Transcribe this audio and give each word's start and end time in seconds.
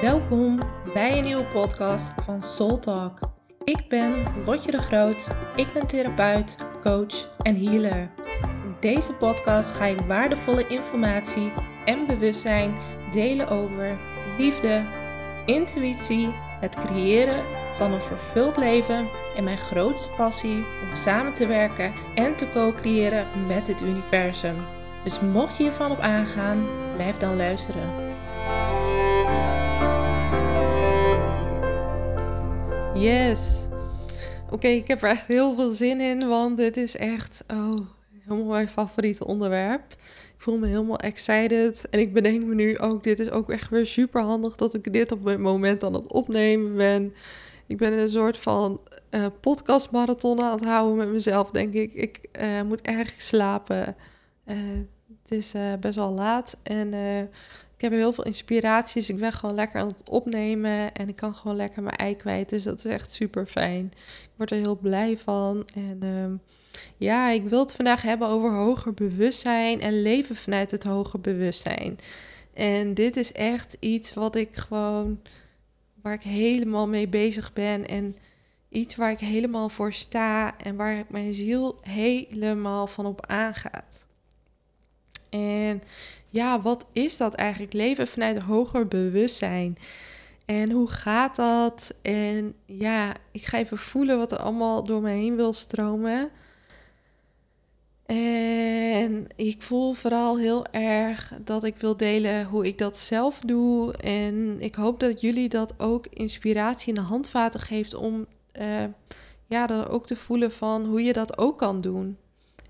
Welkom 0.00 0.58
bij 0.94 1.18
een 1.18 1.24
nieuwe 1.24 1.44
podcast 1.44 2.12
van 2.22 2.42
Soul 2.42 2.78
Talk. 2.78 3.18
Ik 3.64 3.88
ben 3.88 4.24
Lotje 4.46 4.70
de 4.70 4.78
Groot, 4.78 5.28
ik 5.56 5.72
ben 5.72 5.86
therapeut, 5.86 6.56
coach 6.82 7.36
en 7.42 7.56
healer. 7.64 8.10
In 8.42 8.76
deze 8.80 9.12
podcast 9.12 9.70
ga 9.70 9.84
ik 9.84 10.00
waardevolle 10.00 10.66
informatie 10.66 11.52
en 11.84 12.06
bewustzijn 12.06 12.74
delen 13.10 13.48
over 13.48 13.98
liefde, 14.38 14.82
intuïtie, 15.46 16.28
het 16.60 16.74
creëren 16.74 17.44
van 17.76 17.92
een 17.92 18.02
vervuld 18.02 18.56
leven 18.56 19.08
en 19.36 19.44
mijn 19.44 19.58
grootste 19.58 20.08
passie 20.16 20.56
om 20.56 20.92
samen 20.92 21.32
te 21.32 21.46
werken 21.46 21.92
en 22.14 22.36
te 22.36 22.48
co-creëren 22.50 23.26
met 23.46 23.66
het 23.66 23.80
universum. 23.80 24.56
Dus 25.04 25.20
mocht 25.20 25.56
je 25.56 25.62
hiervan 25.62 25.90
op 25.90 25.98
aangaan, 25.98 26.66
blijf 26.96 27.16
dan 27.16 27.36
luisteren. 27.36 28.09
Yes. 33.00 33.66
Oké, 34.50 34.66
ik 34.66 34.88
heb 34.88 35.02
er 35.02 35.08
echt 35.08 35.26
heel 35.26 35.54
veel 35.54 35.70
zin 35.70 36.00
in, 36.00 36.28
want 36.28 36.56
dit 36.56 36.76
is 36.76 36.96
echt 36.96 37.44
oh, 37.52 37.74
helemaal 38.18 38.52
mijn 38.52 38.68
favoriete 38.68 39.26
onderwerp. 39.26 39.82
Ik 40.36 40.46
voel 40.46 40.58
me 40.58 40.66
helemaal 40.66 40.98
excited 40.98 41.88
en 41.90 42.00
ik 42.00 42.12
bedenk 42.12 42.44
me 42.44 42.54
nu 42.54 42.78
ook, 42.78 43.02
dit 43.02 43.18
is 43.18 43.30
ook 43.30 43.50
echt 43.50 43.70
weer 43.70 43.86
super 43.86 44.22
handig 44.22 44.56
dat 44.56 44.74
ik 44.74 44.92
dit 44.92 45.12
op 45.12 45.22
mijn 45.22 45.40
moment 45.40 45.84
aan 45.84 45.94
het 45.94 46.12
opnemen 46.12 46.76
ben. 46.76 47.14
Ik 47.66 47.76
ben 47.76 47.92
een 47.92 48.08
soort 48.08 48.38
van 48.38 48.80
uh, 49.10 49.26
podcastmarathon 49.40 50.42
aan 50.42 50.52
het 50.52 50.64
houden 50.64 50.96
met 50.96 51.08
mezelf, 51.08 51.50
denk 51.50 51.72
ik. 51.72 51.94
Ik 51.94 52.20
uh, 52.40 52.62
moet 52.62 52.80
erg 52.80 53.14
slapen. 53.18 53.96
Uh, 54.46 54.56
het 55.22 55.32
is 55.32 55.54
best 55.80 55.96
wel 55.96 56.12
laat 56.12 56.56
en 56.62 56.92
ik 57.80 57.90
heb 57.90 57.98
heel 57.98 58.12
veel 58.12 58.24
inspiraties. 58.24 59.08
Ik 59.08 59.16
ben 59.16 59.32
gewoon 59.32 59.54
lekker 59.54 59.80
aan 59.80 59.86
het 59.86 60.08
opnemen 60.08 60.94
en 60.94 61.08
ik 61.08 61.16
kan 61.16 61.34
gewoon 61.34 61.56
lekker 61.56 61.82
mijn 61.82 61.96
ei 61.96 62.16
kwijt. 62.16 62.48
Dus 62.48 62.62
dat 62.62 62.78
is 62.78 62.84
echt 62.84 63.12
super 63.12 63.46
fijn. 63.46 63.84
Ik 64.22 64.30
word 64.36 64.50
er 64.50 64.56
heel 64.56 64.78
blij 64.78 65.18
van. 65.18 65.68
En 65.74 65.98
ehm, 66.00 66.34
ja, 66.96 67.30
ik 67.30 67.42
wil 67.42 67.58
het 67.58 67.74
vandaag 67.74 68.02
hebben 68.02 68.28
over 68.28 68.52
hoger 68.52 68.94
bewustzijn 68.94 69.80
en 69.80 70.02
leven 70.02 70.36
vanuit 70.36 70.70
het 70.70 70.82
hoger 70.82 71.20
bewustzijn. 71.20 71.98
En 72.54 72.94
dit 72.94 73.16
is 73.16 73.32
echt 73.32 73.76
iets 73.78 74.14
wat 74.14 74.36
ik 74.36 74.56
gewoon, 74.56 75.20
waar 76.02 76.14
ik 76.14 76.22
helemaal 76.22 76.88
mee 76.88 77.08
bezig 77.08 77.52
ben. 77.52 77.88
En 77.88 78.16
iets 78.68 78.96
waar 78.96 79.10
ik 79.10 79.20
helemaal 79.20 79.68
voor 79.68 79.92
sta 79.92 80.58
en 80.58 80.76
waar 80.76 81.04
mijn 81.08 81.34
ziel 81.34 81.78
helemaal 81.82 82.86
van 82.86 83.06
op 83.06 83.26
aangaat. 83.26 84.06
En 85.30 85.82
ja, 86.30 86.60
wat 86.60 86.86
is 86.92 87.16
dat 87.16 87.34
eigenlijk? 87.34 87.72
Leven 87.72 88.06
vanuit 88.06 88.42
hoger 88.42 88.88
bewustzijn. 88.88 89.78
En 90.46 90.70
hoe 90.70 90.88
gaat 90.88 91.36
dat? 91.36 91.94
En 92.02 92.54
ja, 92.66 93.14
ik 93.30 93.44
ga 93.44 93.58
even 93.58 93.78
voelen 93.78 94.18
wat 94.18 94.32
er 94.32 94.38
allemaal 94.38 94.84
door 94.84 95.00
me 95.00 95.10
heen 95.10 95.36
wil 95.36 95.52
stromen. 95.52 96.30
En 98.06 99.26
ik 99.36 99.62
voel 99.62 99.92
vooral 99.92 100.38
heel 100.38 100.66
erg 100.66 101.32
dat 101.44 101.64
ik 101.64 101.76
wil 101.76 101.96
delen 101.96 102.46
hoe 102.46 102.66
ik 102.66 102.78
dat 102.78 102.98
zelf 102.98 103.40
doe. 103.40 103.92
En 103.92 104.60
ik 104.60 104.74
hoop 104.74 105.00
dat 105.00 105.20
jullie 105.20 105.48
dat 105.48 105.74
ook 105.78 106.06
inspiratie 106.06 106.88
in 106.88 106.94
de 106.94 107.00
handvaten 107.00 107.60
geeft 107.60 107.94
om 107.94 108.26
uh, 108.60 108.84
ja, 109.46 109.66
dan 109.66 109.86
ook 109.86 110.06
te 110.06 110.16
voelen 110.16 110.52
van 110.52 110.84
hoe 110.84 111.02
je 111.02 111.12
dat 111.12 111.38
ook 111.38 111.58
kan 111.58 111.80
doen. 111.80 112.16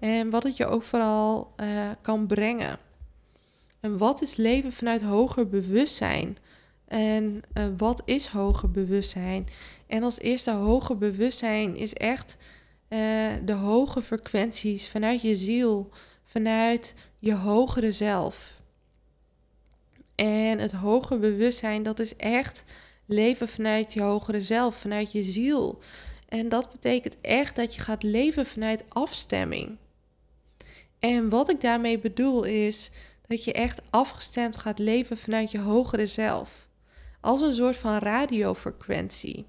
En 0.00 0.30
wat 0.30 0.42
het 0.42 0.56
je 0.56 0.66
ook 0.66 0.82
vooral 0.82 1.52
uh, 1.62 1.90
kan 2.02 2.26
brengen. 2.26 2.78
En 3.80 3.98
wat 3.98 4.22
is 4.22 4.36
leven 4.36 4.72
vanuit 4.72 5.02
hoger 5.02 5.48
bewustzijn? 5.48 6.36
En 6.84 7.42
uh, 7.54 7.64
wat 7.76 8.02
is 8.04 8.26
hoger 8.26 8.70
bewustzijn? 8.70 9.46
En 9.86 10.02
als 10.02 10.18
eerste, 10.18 10.50
hoger 10.50 10.98
bewustzijn 10.98 11.76
is 11.76 11.94
echt 11.94 12.36
uh, 12.88 12.98
de 13.44 13.52
hoge 13.52 14.02
frequenties 14.02 14.88
vanuit 14.88 15.22
je 15.22 15.36
ziel, 15.36 15.90
vanuit 16.24 16.94
je 17.16 17.34
hogere 17.34 17.92
zelf. 17.92 18.58
En 20.14 20.58
het 20.58 20.72
hoger 20.72 21.18
bewustzijn, 21.18 21.82
dat 21.82 21.98
is 21.98 22.16
echt 22.16 22.64
leven 23.06 23.48
vanuit 23.48 23.92
je 23.92 24.00
hogere 24.00 24.40
zelf, 24.40 24.76
vanuit 24.76 25.12
je 25.12 25.22
ziel. 25.22 25.78
En 26.28 26.48
dat 26.48 26.70
betekent 26.72 27.20
echt 27.20 27.56
dat 27.56 27.74
je 27.74 27.80
gaat 27.80 28.02
leven 28.02 28.46
vanuit 28.46 28.84
afstemming. 28.88 29.76
En 30.98 31.28
wat 31.28 31.50
ik 31.50 31.60
daarmee 31.60 31.98
bedoel 31.98 32.44
is 32.44 32.90
dat 33.30 33.44
je 33.44 33.52
echt 33.52 33.82
afgestemd 33.90 34.56
gaat 34.56 34.78
leven 34.78 35.18
vanuit 35.18 35.50
je 35.50 35.60
hogere 35.60 36.06
zelf. 36.06 36.68
Als 37.20 37.40
een 37.40 37.54
soort 37.54 37.76
van 37.76 37.98
radiofrequentie. 37.98 39.46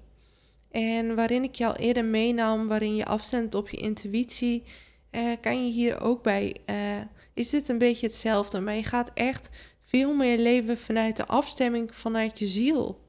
En 0.70 1.14
waarin 1.14 1.42
ik 1.42 1.54
jou 1.54 1.76
eerder 1.76 2.04
meenam, 2.04 2.68
waarin 2.68 2.96
je 2.96 3.04
afstemt 3.04 3.54
op 3.54 3.68
je 3.68 3.76
intuïtie, 3.76 4.62
eh, 5.10 5.32
kan 5.40 5.66
je 5.66 5.72
hier 5.72 6.00
ook 6.00 6.22
bij. 6.22 6.56
Uh, 6.66 7.00
is 7.34 7.50
dit 7.50 7.68
een 7.68 7.78
beetje 7.78 8.06
hetzelfde, 8.06 8.60
maar 8.60 8.74
je 8.74 8.84
gaat 8.84 9.10
echt 9.14 9.50
veel 9.80 10.14
meer 10.14 10.38
leven 10.38 10.78
vanuit 10.78 11.16
de 11.16 11.26
afstemming 11.26 11.94
vanuit 11.94 12.38
je 12.38 12.46
ziel. 12.46 13.00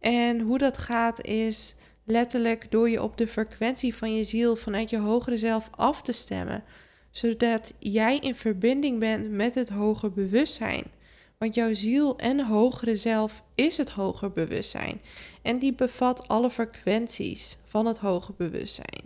En 0.00 0.40
hoe 0.40 0.58
dat 0.58 0.78
gaat 0.78 1.24
is 1.24 1.74
letterlijk 2.04 2.70
door 2.70 2.90
je 2.90 3.02
op 3.02 3.16
de 3.16 3.28
frequentie 3.28 3.94
van 3.94 4.14
je 4.14 4.24
ziel 4.24 4.56
vanuit 4.56 4.90
je 4.90 4.98
hogere 4.98 5.38
zelf 5.38 5.70
af 5.70 6.02
te 6.02 6.12
stemmen 6.12 6.64
zodat 7.16 7.72
jij 7.78 8.18
in 8.18 8.34
verbinding 8.34 8.98
bent 8.98 9.30
met 9.30 9.54
het 9.54 9.68
hoger 9.68 10.12
bewustzijn. 10.12 10.84
Want 11.38 11.54
jouw 11.54 11.74
ziel 11.74 12.18
en 12.18 12.46
hogere 12.46 12.96
zelf 12.96 13.44
is 13.54 13.76
het 13.76 13.90
hoger 13.90 14.32
bewustzijn. 14.32 15.00
En 15.42 15.58
die 15.58 15.74
bevat 15.74 16.28
alle 16.28 16.50
frequenties 16.50 17.58
van 17.66 17.86
het 17.86 17.98
hoger 17.98 18.34
bewustzijn. 18.36 19.04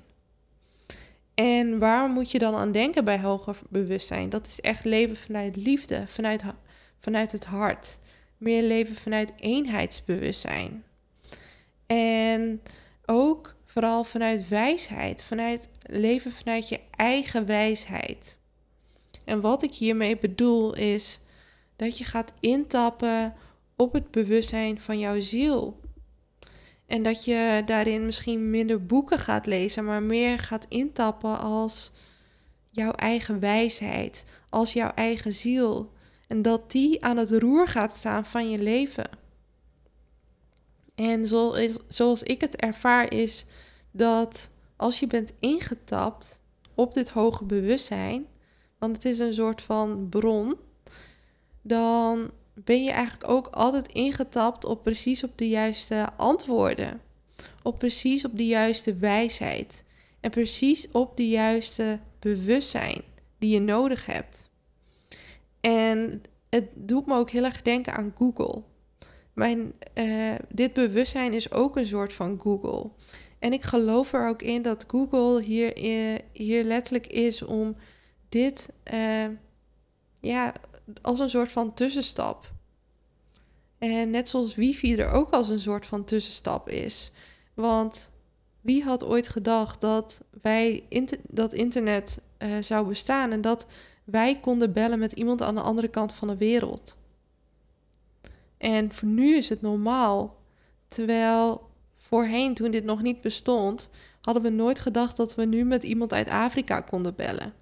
En 1.35 1.79
waar 1.79 2.09
moet 2.09 2.31
je 2.31 2.39
dan 2.39 2.55
aan 2.55 2.73
denken 2.73 3.05
bij 3.05 3.21
hoger 3.21 3.59
bewustzijn? 3.69 4.29
Dat 4.29 4.47
is 4.47 4.61
echt 4.61 4.85
leven 4.85 5.17
vanuit 5.17 5.57
liefde, 5.57 6.03
vanuit, 6.07 6.43
vanuit 6.99 7.33
het 7.33 7.45
hart. 7.45 7.99
Meer 8.37 8.63
leven 8.63 8.97
vanuit 8.97 9.33
eenheidsbewustzijn. 9.37 10.85
En 11.87 12.63
ook 13.07 13.55
vooral 13.71 14.05
vanuit 14.05 14.49
wijsheid, 14.49 15.25
vanuit 15.25 15.69
leven 15.83 16.33
vanuit 16.33 16.69
je 16.69 16.81
eigen 16.91 17.47
wijsheid. 17.47 18.39
En 19.25 19.41
wat 19.41 19.63
ik 19.63 19.75
hiermee 19.75 20.19
bedoel 20.19 20.75
is 20.75 21.21
dat 21.77 21.99
je 21.99 22.05
gaat 22.05 22.33
intappen 22.41 23.35
op 23.77 23.93
het 23.93 24.11
bewustzijn 24.11 24.81
van 24.81 24.99
jouw 24.99 25.21
ziel. 25.21 25.81
En 26.87 27.03
dat 27.03 27.25
je 27.25 27.63
daarin 27.67 28.05
misschien 28.05 28.51
minder 28.51 28.87
boeken 28.87 29.19
gaat 29.19 29.47
lezen, 29.47 29.85
maar 29.85 30.03
meer 30.03 30.39
gaat 30.39 30.67
intappen 30.69 31.39
als 31.39 31.93
jouw 32.71 32.93
eigen 32.93 33.41
wijsheid, 33.41 34.25
als 34.49 34.73
jouw 34.73 34.91
eigen 34.91 35.35
ziel. 35.35 35.93
En 36.27 36.43
dat 36.43 36.71
die 36.71 37.05
aan 37.05 37.17
het 37.17 37.31
roer 37.31 37.69
gaat 37.69 37.97
staan 37.97 38.25
van 38.27 38.51
je 38.51 38.59
leven. 38.59 39.20
En 41.01 41.27
zoals 41.89 42.23
ik 42.23 42.41
het 42.41 42.57
ervaar 42.57 43.13
is 43.13 43.47
dat 43.91 44.51
als 44.77 45.01
je 45.01 45.07
bent 45.07 45.33
ingetapt 45.39 46.41
op 46.75 46.95
dit 46.95 47.09
hoge 47.09 47.45
bewustzijn, 47.45 48.27
want 48.79 48.97
het 48.97 49.05
is 49.05 49.19
een 49.19 49.35
soort 49.35 49.63
van 49.63 50.09
bron, 50.09 50.57
dan 51.63 52.31
ben 52.55 52.85
je 52.85 52.91
eigenlijk 52.91 53.31
ook 53.31 53.47
altijd 53.47 53.93
ingetapt 53.93 54.65
op 54.65 54.83
precies 54.83 55.25
op 55.25 55.39
de 55.39 55.49
juiste 55.49 56.09
antwoorden. 56.17 57.01
Op 57.63 57.79
precies 57.79 58.25
op 58.25 58.37
de 58.37 58.47
juiste 58.47 58.95
wijsheid. 58.95 59.85
En 60.21 60.31
precies 60.31 60.91
op 60.91 61.17
de 61.17 61.29
juiste 61.29 61.99
bewustzijn 62.19 63.03
die 63.39 63.51
je 63.51 63.61
nodig 63.61 64.07
hebt. 64.07 64.51
En 65.61 66.23
het 66.51 66.69
doet 66.75 67.07
me 67.07 67.15
ook 67.15 67.31
heel 67.31 67.45
erg 67.45 67.63
denken 67.63 67.95
aan 67.95 68.15
Google. 68.17 68.63
Mijn, 69.41 69.73
uh, 69.95 70.35
dit 70.49 70.73
bewustzijn 70.73 71.33
is 71.33 71.53
ook 71.53 71.77
een 71.77 71.87
soort 71.87 72.13
van 72.13 72.41
Google. 72.41 72.91
En 73.39 73.53
ik 73.53 73.63
geloof 73.63 74.13
er 74.13 74.29
ook 74.29 74.43
in 74.43 74.63
dat 74.63 74.85
Google 74.89 75.43
hier, 75.43 75.77
eh, 75.77 76.19
hier 76.33 76.65
letterlijk 76.65 77.07
is 77.07 77.43
om 77.43 77.77
dit 78.29 78.69
uh, 78.93 79.27
ja, 80.21 80.55
als 81.03 81.19
een 81.19 81.31
soort 81.31 81.53
van 81.53 81.75
tussenstap. 81.75 82.53
En 83.79 84.11
net 84.11 84.29
zoals 84.29 84.55
wifi 84.55 84.95
er 84.95 85.11
ook 85.11 85.31
als 85.31 85.49
een 85.49 85.61
soort 85.61 85.87
van 85.87 86.05
tussenstap 86.05 86.69
is. 86.69 87.13
Want 87.55 88.11
wie 88.61 88.83
had 88.83 89.05
ooit 89.05 89.29
gedacht 89.29 89.81
dat 89.81 90.21
wij 90.43 90.85
dat 91.29 91.53
internet 91.53 92.23
zou 92.61 92.87
bestaan 92.87 93.31
en 93.31 93.41
dat 93.41 93.67
wij 94.05 94.41
konden 94.41 94.73
bellen 94.73 94.99
met 94.99 95.13
iemand 95.13 95.43
aan 95.43 95.55
de 95.55 95.61
andere 95.61 95.89
kant 95.89 96.13
van 96.13 96.29
de 96.29 96.37
wereld? 96.37 96.99
En 98.61 98.93
voor 98.93 99.09
nu 99.09 99.37
is 99.37 99.49
het 99.49 99.63
normaal. 99.63 100.37
Terwijl 100.89 101.71
voorheen, 101.97 102.55
toen 102.55 102.71
dit 102.71 102.85
nog 102.85 103.03
niet 103.03 103.21
bestond, 103.21 103.91
hadden 104.21 104.43
we 104.43 104.49
nooit 104.49 104.79
gedacht 104.79 105.17
dat 105.17 105.35
we 105.35 105.45
nu 105.45 105.65
met 105.65 105.83
iemand 105.83 106.13
uit 106.13 106.29
Afrika 106.29 106.81
konden 106.81 107.15
bellen. 107.15 107.53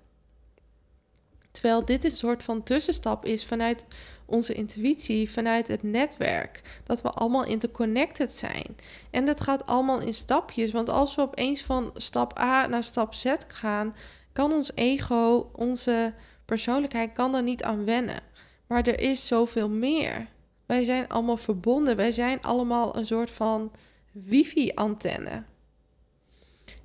Terwijl 1.50 1.84
dit 1.84 2.04
een 2.04 2.10
soort 2.10 2.42
van 2.42 2.62
tussenstap 2.62 3.24
is 3.24 3.46
vanuit 3.46 3.86
onze 4.24 4.54
intuïtie, 4.54 5.30
vanuit 5.30 5.68
het 5.68 5.82
netwerk. 5.82 6.80
Dat 6.84 7.02
we 7.02 7.10
allemaal 7.10 7.44
interconnected 7.44 8.32
zijn. 8.32 8.76
En 9.10 9.26
dat 9.26 9.40
gaat 9.40 9.66
allemaal 9.66 10.00
in 10.00 10.14
stapjes. 10.14 10.70
Want 10.70 10.88
als 10.88 11.14
we 11.14 11.22
opeens 11.22 11.62
van 11.62 11.90
stap 11.94 12.38
A 12.38 12.66
naar 12.66 12.84
stap 12.84 13.14
Z 13.14 13.34
gaan, 13.48 13.94
kan 14.32 14.52
ons 14.52 14.70
ego, 14.74 15.50
onze 15.54 16.14
persoonlijkheid, 16.44 17.12
kan 17.12 17.32
daar 17.32 17.42
niet 17.42 17.62
aan 17.62 17.84
wennen. 17.84 18.20
Maar 18.66 18.86
er 18.86 19.00
is 19.00 19.26
zoveel 19.26 19.68
meer. 19.68 20.28
Wij 20.68 20.84
zijn 20.84 21.08
allemaal 21.08 21.36
verbonden. 21.36 21.96
Wij 21.96 22.12
zijn 22.12 22.42
allemaal 22.42 22.96
een 22.96 23.06
soort 23.06 23.30
van 23.30 23.70
wifi-antenne. 24.12 25.42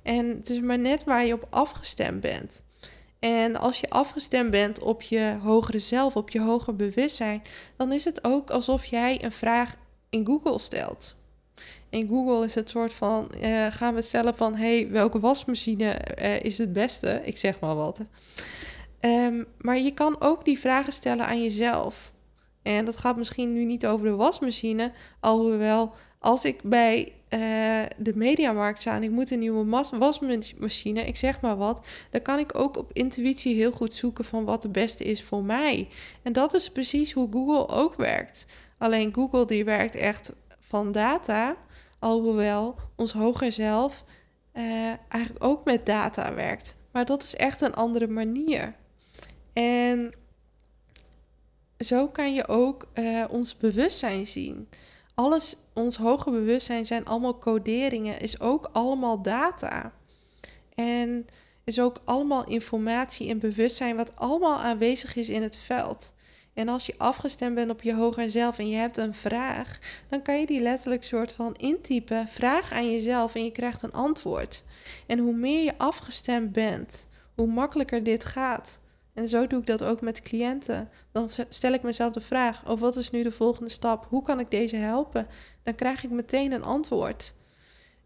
En 0.02 0.28
het 0.28 0.50
is 0.50 0.60
maar 0.60 0.78
net 0.78 1.04
waar 1.04 1.24
je 1.24 1.32
op 1.32 1.46
afgestemd 1.50 2.20
bent. 2.20 2.64
En 3.18 3.56
als 3.56 3.80
je 3.80 3.90
afgestemd 3.90 4.50
bent 4.50 4.80
op 4.80 5.02
je 5.02 5.38
hogere 5.42 5.78
zelf, 5.78 6.16
op 6.16 6.30
je 6.30 6.40
hoger 6.40 6.76
bewustzijn, 6.76 7.42
dan 7.76 7.92
is 7.92 8.04
het 8.04 8.24
ook 8.24 8.50
alsof 8.50 8.84
jij 8.84 9.24
een 9.24 9.32
vraag 9.32 9.76
in 10.10 10.26
Google 10.26 10.58
stelt. 10.58 11.16
In 11.88 12.08
Google 12.08 12.44
is 12.44 12.54
het 12.54 12.68
soort 12.68 12.92
van, 12.92 13.30
uh, 13.40 13.66
gaan 13.70 13.94
we 13.94 14.02
stellen 14.02 14.36
van, 14.36 14.54
hey, 14.54 14.90
welke 14.90 15.20
wasmachine 15.20 16.00
uh, 16.20 16.40
is 16.40 16.58
het 16.58 16.72
beste? 16.72 17.20
Ik 17.24 17.36
zeg 17.36 17.60
maar 17.60 17.74
wat. 17.74 18.00
Um, 19.00 19.46
maar 19.58 19.78
je 19.78 19.94
kan 19.94 20.16
ook 20.18 20.44
die 20.44 20.58
vragen 20.58 20.92
stellen 20.92 21.26
aan 21.26 21.42
jezelf. 21.42 22.12
En 22.64 22.84
dat 22.84 22.96
gaat 22.96 23.16
misschien 23.16 23.52
nu 23.52 23.64
niet 23.64 23.86
over 23.86 24.06
de 24.06 24.14
wasmachine, 24.14 24.92
alhoewel 25.20 25.94
als 26.18 26.44
ik 26.44 26.62
bij 26.62 27.12
uh, 27.30 27.82
de 27.96 28.12
mediamarkt 28.14 28.80
sta 28.80 28.94
en 28.94 29.02
ik 29.02 29.10
moet 29.10 29.30
een 29.30 29.38
nieuwe 29.38 29.86
wasmachine, 29.98 31.04
ik 31.04 31.16
zeg 31.16 31.40
maar 31.40 31.56
wat, 31.56 31.86
dan 32.10 32.22
kan 32.22 32.38
ik 32.38 32.58
ook 32.58 32.76
op 32.76 32.92
intuïtie 32.92 33.54
heel 33.54 33.72
goed 33.72 33.94
zoeken 33.94 34.24
van 34.24 34.44
wat 34.44 34.62
de 34.62 34.68
beste 34.68 35.04
is 35.04 35.22
voor 35.22 35.44
mij. 35.44 35.88
En 36.22 36.32
dat 36.32 36.54
is 36.54 36.70
precies 36.70 37.12
hoe 37.12 37.28
Google 37.32 37.68
ook 37.68 37.94
werkt. 37.94 38.46
Alleen 38.78 39.14
Google 39.14 39.46
die 39.46 39.64
werkt 39.64 39.94
echt 39.94 40.32
van 40.60 40.92
data, 40.92 41.56
alhoewel 41.98 42.76
ons 42.96 43.12
hoger 43.12 43.52
zelf 43.52 44.04
uh, 44.54 44.62
eigenlijk 45.08 45.44
ook 45.44 45.64
met 45.64 45.86
data 45.86 46.34
werkt. 46.34 46.76
Maar 46.92 47.04
dat 47.04 47.22
is 47.22 47.36
echt 47.36 47.60
een 47.60 47.74
andere 47.74 48.06
manier. 48.06 48.74
En 49.52 50.14
zo 51.84 52.08
kan 52.08 52.34
je 52.34 52.48
ook 52.48 52.88
uh, 52.94 53.24
ons 53.28 53.56
bewustzijn 53.56 54.26
zien. 54.26 54.68
Alles, 55.14 55.56
ons 55.74 55.96
hoger 55.96 56.32
bewustzijn 56.32 56.86
zijn 56.86 57.04
allemaal 57.04 57.38
coderingen, 57.38 58.20
is 58.20 58.40
ook 58.40 58.68
allemaal 58.72 59.22
data. 59.22 59.92
En 60.74 61.26
is 61.64 61.80
ook 61.80 62.00
allemaal 62.04 62.46
informatie 62.46 63.28
en 63.28 63.38
bewustzijn 63.38 63.96
wat 63.96 64.16
allemaal 64.16 64.58
aanwezig 64.58 65.16
is 65.16 65.28
in 65.28 65.42
het 65.42 65.58
veld. 65.58 66.12
En 66.54 66.68
als 66.68 66.86
je 66.86 66.94
afgestemd 66.98 67.54
bent 67.54 67.70
op 67.70 67.82
je 67.82 67.94
hoger 67.94 68.30
zelf 68.30 68.58
en 68.58 68.68
je 68.68 68.76
hebt 68.76 68.96
een 68.96 69.14
vraag, 69.14 69.78
dan 70.08 70.22
kan 70.22 70.40
je 70.40 70.46
die 70.46 70.60
letterlijk 70.60 71.04
soort 71.04 71.32
van 71.32 71.54
intypen, 71.54 72.28
vraag 72.28 72.72
aan 72.72 72.90
jezelf 72.90 73.34
en 73.34 73.44
je 73.44 73.50
krijgt 73.50 73.82
een 73.82 73.92
antwoord. 73.92 74.64
En 75.06 75.18
hoe 75.18 75.34
meer 75.34 75.64
je 75.64 75.78
afgestemd 75.78 76.52
bent, 76.52 77.08
hoe 77.34 77.46
makkelijker 77.46 78.02
dit 78.02 78.24
gaat. 78.24 78.80
En 79.14 79.28
zo 79.28 79.46
doe 79.46 79.60
ik 79.60 79.66
dat 79.66 79.84
ook 79.84 80.00
met 80.00 80.22
cliënten. 80.22 80.88
Dan 81.12 81.30
stel 81.48 81.72
ik 81.72 81.82
mezelf 81.82 82.12
de 82.12 82.20
vraag: 82.20 82.68
oh, 82.68 82.80
wat 82.80 82.96
is 82.96 83.10
nu 83.10 83.22
de 83.22 83.32
volgende 83.32 83.70
stap? 83.70 84.06
Hoe 84.08 84.22
kan 84.22 84.40
ik 84.40 84.50
deze 84.50 84.76
helpen? 84.76 85.26
Dan 85.62 85.74
krijg 85.74 86.04
ik 86.04 86.10
meteen 86.10 86.52
een 86.52 86.62
antwoord. 86.62 87.34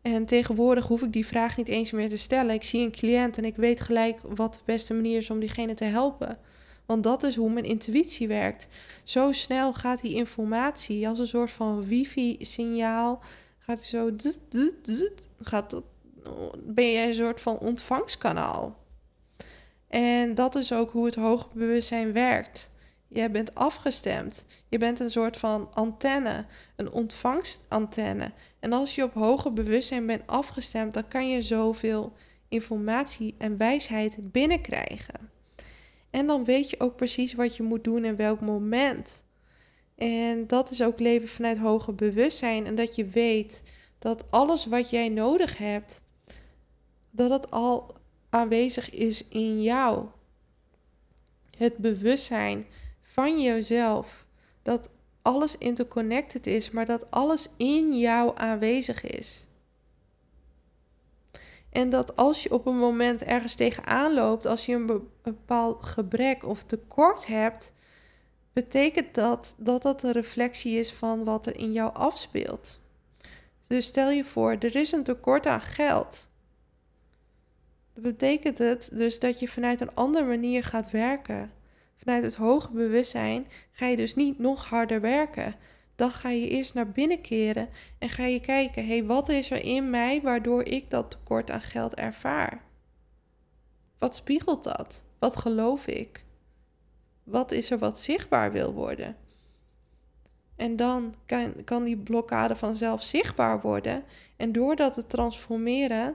En 0.03 0.25
tegenwoordig 0.25 0.87
hoef 0.87 1.03
ik 1.03 1.13
die 1.13 1.27
vraag 1.27 1.57
niet 1.57 1.69
eens 1.69 1.91
meer 1.91 2.09
te 2.09 2.19
stellen. 2.19 2.55
Ik 2.55 2.63
zie 2.63 2.85
een 2.85 2.91
cliënt 2.91 3.39
en 3.39 3.45
ik 3.45 3.57
weet 3.57 3.81
gelijk 3.81 4.19
wat 4.23 4.55
de 4.55 4.61
beste 4.65 4.95
manier 4.95 5.17
is 5.17 5.31
om 5.31 5.41
diegene 5.41 5.75
te 5.75 5.85
helpen. 5.85 6.39
Want 6.87 7.03
dat 7.03 7.23
is 7.23 7.37
hoe 7.37 7.53
mijn 7.53 7.65
intuïtie 7.65 8.29
werkt. 8.29 8.69
Zo 9.05 9.33
snel 9.33 9.73
gaat 9.73 10.01
die 10.01 10.15
informatie 10.15 11.09
als 11.09 11.19
een 11.19 11.27
soort 11.27 11.51
van 11.51 11.85
wifi-signaal. 11.85 13.23
Gaat 13.59 13.83
zo. 13.83 14.11
Gaat 15.39 15.71
dat, 15.71 15.85
ben 16.59 16.91
je 16.91 17.07
een 17.07 17.15
soort 17.15 17.41
van 17.41 17.59
ontvangskanaal. 17.59 18.77
En 19.89 20.35
dat 20.35 20.55
is 20.55 20.73
ook 20.73 20.91
hoe 20.91 21.05
het 21.05 21.15
hoger 21.15 21.49
bewustzijn 21.55 22.13
werkt. 22.13 22.71
Je 23.09 23.31
bent 23.31 23.55
afgestemd. 23.55 24.45
Je 24.69 24.79
bent 24.79 25.01
een 25.01 25.11
soort 25.11 25.37
van 25.37 25.69
antenne, 25.75 26.47
een 26.77 26.93
ontvangstantenne. 26.93 28.33
En 28.61 28.73
als 28.73 28.95
je 28.95 29.03
op 29.03 29.15
hoger 29.15 29.53
bewustzijn 29.53 30.07
bent 30.07 30.27
afgestemd, 30.27 30.95
dan 30.95 31.09
kan 31.09 31.29
je 31.29 31.43
zoveel 31.43 32.13
informatie 32.49 33.35
en 33.39 33.57
wijsheid 33.57 34.33
binnenkrijgen. 34.33 35.31
En 36.11 36.27
dan 36.27 36.45
weet 36.45 36.71
je 36.71 36.81
ook 36.81 36.97
precies 36.97 37.35
wat 37.35 37.57
je 37.57 37.63
moet 37.63 37.85
doen 37.85 38.05
en 38.05 38.17
welk 38.17 38.41
moment. 38.41 39.25
En 39.97 40.47
dat 40.47 40.71
is 40.71 40.83
ook 40.83 40.99
leven 40.99 41.29
vanuit 41.29 41.59
hoger 41.59 41.95
bewustzijn. 41.95 42.67
En 42.67 42.75
dat 42.75 42.95
je 42.95 43.05
weet 43.05 43.63
dat 43.99 44.31
alles 44.31 44.67
wat 44.67 44.91
jij 44.91 45.09
nodig 45.09 45.59
hebt, 45.59 46.03
dat 47.11 47.31
het 47.31 47.51
al 47.51 47.98
aanwezig 48.31 48.91
is 48.91 49.29
in 49.29 49.63
jou. 49.63 50.07
Het 51.57 51.77
bewustzijn 51.77 52.67
van 53.03 53.43
jezelf. 53.43 54.27
Dat 54.63 54.91
alles 55.23 55.59
interconnected 55.59 56.47
is, 56.47 56.71
maar 56.71 56.87
dat 56.87 57.11
alles 57.11 57.49
in 57.57 57.99
jou 57.99 58.33
aanwezig 58.35 59.05
is. 59.05 59.47
En 61.71 61.91
dat 61.91 62.17
als 62.17 62.43
je 62.43 62.53
op 62.53 62.67
een 62.67 62.79
moment 62.79 63.23
ergens 63.23 63.55
tegenaan 63.55 64.15
loopt, 64.15 64.47
als 64.47 64.67
je 64.67 64.75
een 64.75 65.09
bepaald 65.23 65.83
gebrek 65.83 66.47
of 66.47 66.63
tekort 66.63 67.27
hebt, 67.27 67.73
betekent 68.53 69.15
dat 69.15 69.55
dat 69.57 69.83
dat 69.83 70.03
een 70.03 70.13
reflectie 70.13 70.79
is 70.79 70.93
van 70.93 71.25
wat 71.25 71.47
er 71.47 71.57
in 71.57 71.73
jou 71.73 71.95
afspeelt. 71.95 72.81
Dus 73.67 73.87
stel 73.87 74.11
je 74.11 74.25
voor, 74.25 74.51
er 74.51 74.77
is 74.77 74.93
een 74.93 75.03
tekort 75.03 75.47
aan 75.47 75.61
geld 75.61 76.28
betekent 78.03 78.59
het 78.59 78.91
dus 78.93 79.21
dat 79.21 79.41
je 79.41 79.49
vanuit 79.49 79.81
een 79.81 79.95
andere 79.95 80.25
manier 80.25 80.65
gaat 80.65 80.91
werken. 80.91 81.53
Vanuit 81.97 82.23
het 82.23 82.35
hoge 82.35 82.71
bewustzijn 82.73 83.47
ga 83.73 83.87
je 83.87 83.97
dus 83.97 84.15
niet 84.15 84.39
nog 84.39 84.69
harder 84.69 85.01
werken. 85.01 85.55
Dan 85.95 86.11
ga 86.11 86.29
je 86.29 86.49
eerst 86.49 86.75
naar 86.75 86.91
binnen 86.91 87.21
keren 87.21 87.69
en 87.99 88.09
ga 88.09 88.25
je 88.25 88.41
kijken: 88.41 88.87
hé, 88.87 88.99
hey, 88.99 89.05
wat 89.05 89.29
is 89.29 89.51
er 89.51 89.65
in 89.65 89.91
mij 89.91 90.21
waardoor 90.23 90.63
ik 90.63 90.91
dat 90.91 91.11
tekort 91.11 91.51
aan 91.51 91.61
geld 91.61 91.95
ervaar? 91.95 92.63
Wat 93.99 94.15
spiegelt 94.15 94.65
dat? 94.65 95.05
Wat 95.19 95.37
geloof 95.37 95.87
ik? 95.87 96.25
Wat 97.25 97.53
is 97.53 97.71
er 97.71 97.79
wat 97.79 98.01
zichtbaar 98.01 98.53
wil 98.53 98.73
worden? 98.73 99.17
En 100.57 100.77
dan 100.77 101.15
kan, 101.27 101.65
kan 101.65 101.85
die 101.85 101.97
blokkade 101.97 102.57
vanzelf 102.57 103.03
zichtbaar 103.03 103.61
worden. 103.61 104.05
En 104.37 104.53
door 104.53 104.77
dat 104.77 104.93
te 104.93 105.07
transformeren, 105.07 106.15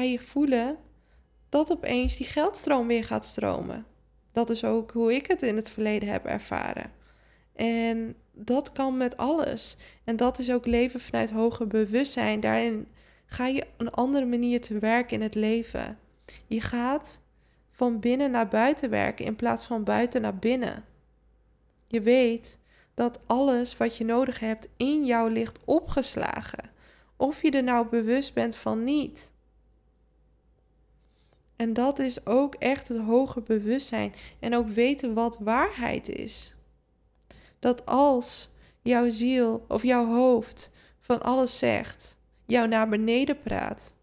ga 0.00 0.06
je 0.06 0.20
voelen 0.20 0.76
dat 1.48 1.72
opeens 1.72 2.16
die 2.16 2.26
geldstroom 2.26 2.86
weer 2.86 3.04
gaat 3.04 3.26
stromen. 3.26 3.86
Dat 4.32 4.50
is 4.50 4.64
ook 4.64 4.90
hoe 4.90 5.14
ik 5.14 5.26
het 5.26 5.42
in 5.42 5.56
het 5.56 5.70
verleden 5.70 6.08
heb 6.08 6.24
ervaren. 6.24 6.92
En 7.54 8.14
dat 8.32 8.72
kan 8.72 8.96
met 8.96 9.16
alles. 9.16 9.76
En 10.04 10.16
dat 10.16 10.38
is 10.38 10.52
ook 10.52 10.66
leven 10.66 11.00
vanuit 11.00 11.30
hoger 11.30 11.66
bewustzijn. 11.66 12.40
Daarin 12.40 12.88
ga 13.26 13.46
je 13.46 13.66
een 13.76 13.90
andere 13.90 14.26
manier 14.26 14.60
te 14.60 14.78
werken 14.78 15.16
in 15.16 15.22
het 15.22 15.34
leven. 15.34 15.98
Je 16.46 16.60
gaat 16.60 17.20
van 17.70 18.00
binnen 18.00 18.30
naar 18.30 18.48
buiten 18.48 18.90
werken 18.90 19.24
in 19.24 19.36
plaats 19.36 19.64
van 19.64 19.84
buiten 19.84 20.20
naar 20.20 20.36
binnen. 20.36 20.84
Je 21.86 22.00
weet 22.00 22.58
dat 22.94 23.20
alles 23.26 23.76
wat 23.76 23.96
je 23.96 24.04
nodig 24.04 24.38
hebt 24.38 24.68
in 24.76 25.04
jou 25.04 25.30
ligt 25.30 25.58
opgeslagen. 25.64 26.70
Of 27.16 27.42
je 27.42 27.50
er 27.50 27.62
nou 27.62 27.88
bewust 27.88 28.34
bent 28.34 28.56
van 28.56 28.84
niet. 28.84 29.30
En 31.60 31.72
dat 31.72 31.98
is 31.98 32.26
ook 32.26 32.54
echt 32.54 32.88
het 32.88 32.98
hoger 32.98 33.42
bewustzijn. 33.42 34.12
En 34.38 34.54
ook 34.54 34.68
weten 34.68 35.14
wat 35.14 35.38
waarheid 35.40 36.08
is. 36.08 36.54
Dat 37.58 37.86
als 37.86 38.50
jouw 38.82 39.10
ziel 39.10 39.64
of 39.68 39.82
jouw 39.82 40.06
hoofd 40.06 40.70
van 40.98 41.22
alles 41.22 41.58
zegt, 41.58 42.18
jou 42.46 42.68
naar 42.68 42.88
beneden 42.88 43.40
praat, 43.42 43.94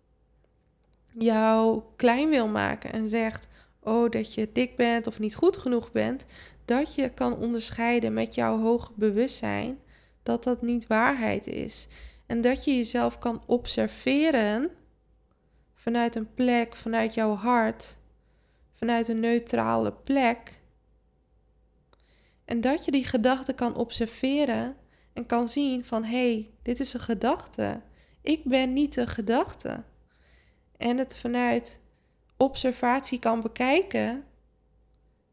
jou 1.12 1.82
klein 1.96 2.30
wil 2.30 2.48
maken 2.48 2.94
en 2.94 3.10
zegt: 3.10 3.48
Oh, 3.80 4.12
dat 4.12 4.34
je 4.34 4.50
dik 4.54 4.76
bent 4.76 5.08
of 5.08 5.20
niet 5.20 5.36
goed 5.36 5.58
genoeg 5.58 5.92
bent, 5.92 6.26
dat 6.66 6.96
je 6.96 7.10
kan 7.10 7.38
onderscheiden 7.38 8.14
met 8.14 8.36
jouw 8.36 8.60
hoger 8.60 8.92
bewustzijn 8.96 9.80
dat 10.24 10.44
dat 10.44 10.62
niet 10.62 10.88
waarheid 10.88 11.48
is. 11.48 11.88
En 12.26 12.42
dat 12.42 12.64
je 12.64 12.76
jezelf 12.76 13.20
kan 13.20 13.42
observeren 13.46 14.72
vanuit 15.78 16.16
een 16.16 16.34
plek, 16.34 16.76
vanuit 16.76 17.14
jouw 17.14 17.36
hart, 17.36 17.98
vanuit 18.74 19.08
een 19.08 19.20
neutrale 19.20 19.94
plek. 19.94 20.62
En 22.46 22.62
dat 22.62 22.86
je 22.86 22.92
die 22.92 23.04
gedachte 23.04 23.54
kan 23.54 23.76
observeren 23.76 24.76
en 25.14 25.26
kan 25.26 25.50
zien 25.50 25.86
van 25.86 26.04
hé, 26.04 26.32
hey, 26.32 26.50
dit 26.62 26.80
is 26.80 26.94
een 26.94 27.00
gedachte. 27.00 27.82
Ik 28.22 28.44
ben 28.44 28.74
niet 28.74 28.96
een 28.96 29.08
gedachte. 29.08 29.84
En 30.78 30.98
het 30.98 31.18
vanuit 31.18 31.82
observatie 32.38 33.20
kan 33.20 33.42
bekijken. 33.42 34.24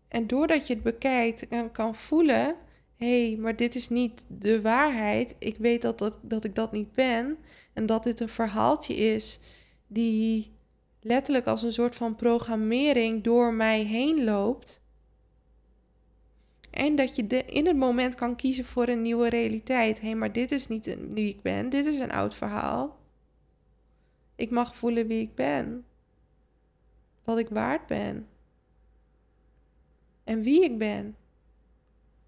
En 0.09 0.27
doordat 0.27 0.67
je 0.67 0.75
het 0.75 0.83
bekijkt 0.83 1.49
en 1.49 1.71
kan 1.71 1.95
voelen: 1.95 2.57
hé, 2.97 3.27
hey, 3.29 3.37
maar 3.39 3.57
dit 3.57 3.75
is 3.75 3.89
niet 3.89 4.27
de 4.29 4.61
waarheid. 4.61 5.35
Ik 5.39 5.57
weet 5.57 5.83
dat, 5.83 5.99
dat, 5.99 6.19
dat 6.23 6.45
ik 6.45 6.55
dat 6.55 6.73
niet 6.73 6.93
ben. 6.93 7.39
En 7.73 7.87
dat 7.87 8.05
dit 8.05 8.21
een 8.21 8.29
verhaaltje 8.29 8.95
is 8.95 9.41
die 9.95 10.53
letterlijk 11.01 11.47
als 11.47 11.63
een 11.63 11.73
soort 11.73 11.95
van 11.95 12.17
programmering 12.17 13.23
door 13.23 13.55
mij 13.55 13.83
heen 13.83 14.25
loopt. 14.25 14.83
En 16.71 16.97
dat 16.97 17.17
je 17.17 17.27
de, 17.27 17.45
in 17.45 17.67
het 17.67 17.77
moment 17.77 18.15
kan 18.15 18.37
kiezen 18.37 18.65
voor 18.65 18.89
een 18.89 19.03
nieuwe 19.03 19.29
realiteit. 19.29 20.01
Hé, 20.01 20.07
hey, 20.07 20.17
maar 20.17 20.33
dit 20.33 20.51
is 20.51 20.69
niet 20.69 20.97
wie 21.13 21.29
ik 21.29 21.43
ben. 21.43 21.69
Dit 21.69 21.87
is 21.87 21.99
een 21.99 22.13
oud 22.13 22.35
verhaal. 22.35 22.99
Ik 24.37 24.51
mag 24.51 24.77
voelen 24.77 25.07
wie 25.07 25.21
ik 25.21 25.35
ben. 25.35 25.85
Wat 27.25 27.39
ik 27.39 27.49
waard 27.49 27.87
ben. 27.87 28.29
En 30.25 30.43
wie 30.43 30.65
ik 30.65 30.79
ben. 30.79 31.17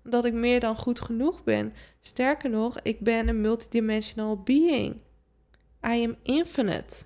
Dat 0.02 0.24
ik 0.24 0.32
meer 0.32 0.60
dan 0.60 0.76
goed 0.76 1.00
genoeg 1.00 1.44
ben. 1.44 1.72
Sterker 2.00 2.50
nog, 2.50 2.80
ik 2.80 3.00
ben 3.00 3.28
een 3.28 3.40
multidimensional 3.40 4.42
being. 4.42 4.94
I 5.86 6.04
am 6.04 6.16
infinite. 6.22 7.04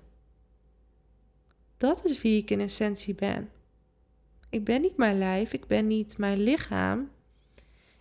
Dat 1.81 2.05
is 2.05 2.21
wie 2.21 2.41
ik 2.41 2.49
in 2.49 2.59
essentie 2.59 3.15
ben. 3.15 3.51
Ik 4.49 4.63
ben 4.63 4.81
niet 4.81 4.97
mijn 4.97 5.17
lijf, 5.17 5.53
ik 5.53 5.67
ben 5.67 5.87
niet 5.87 6.17
mijn 6.17 6.39
lichaam. 6.39 7.11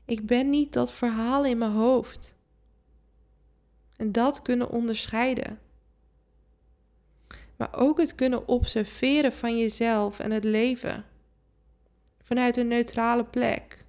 Ik 0.04 0.26
ben 0.26 0.50
niet 0.50 0.72
dat 0.72 0.92
verhaal 0.92 1.44
in 1.44 1.58
mijn 1.58 1.70
hoofd. 1.70 2.34
En 3.96 4.12
dat 4.12 4.42
kunnen 4.42 4.70
onderscheiden. 4.70 5.58
Maar 7.56 7.75
ook 7.76 7.99
het 7.99 8.14
kunnen 8.14 8.49
observeren 8.49 9.32
van 9.32 9.58
jezelf 9.58 10.18
en 10.18 10.30
het 10.30 10.44
leven. 10.44 11.04
Vanuit 12.22 12.56
een 12.56 12.68
neutrale 12.68 13.25
plek. 13.25 13.84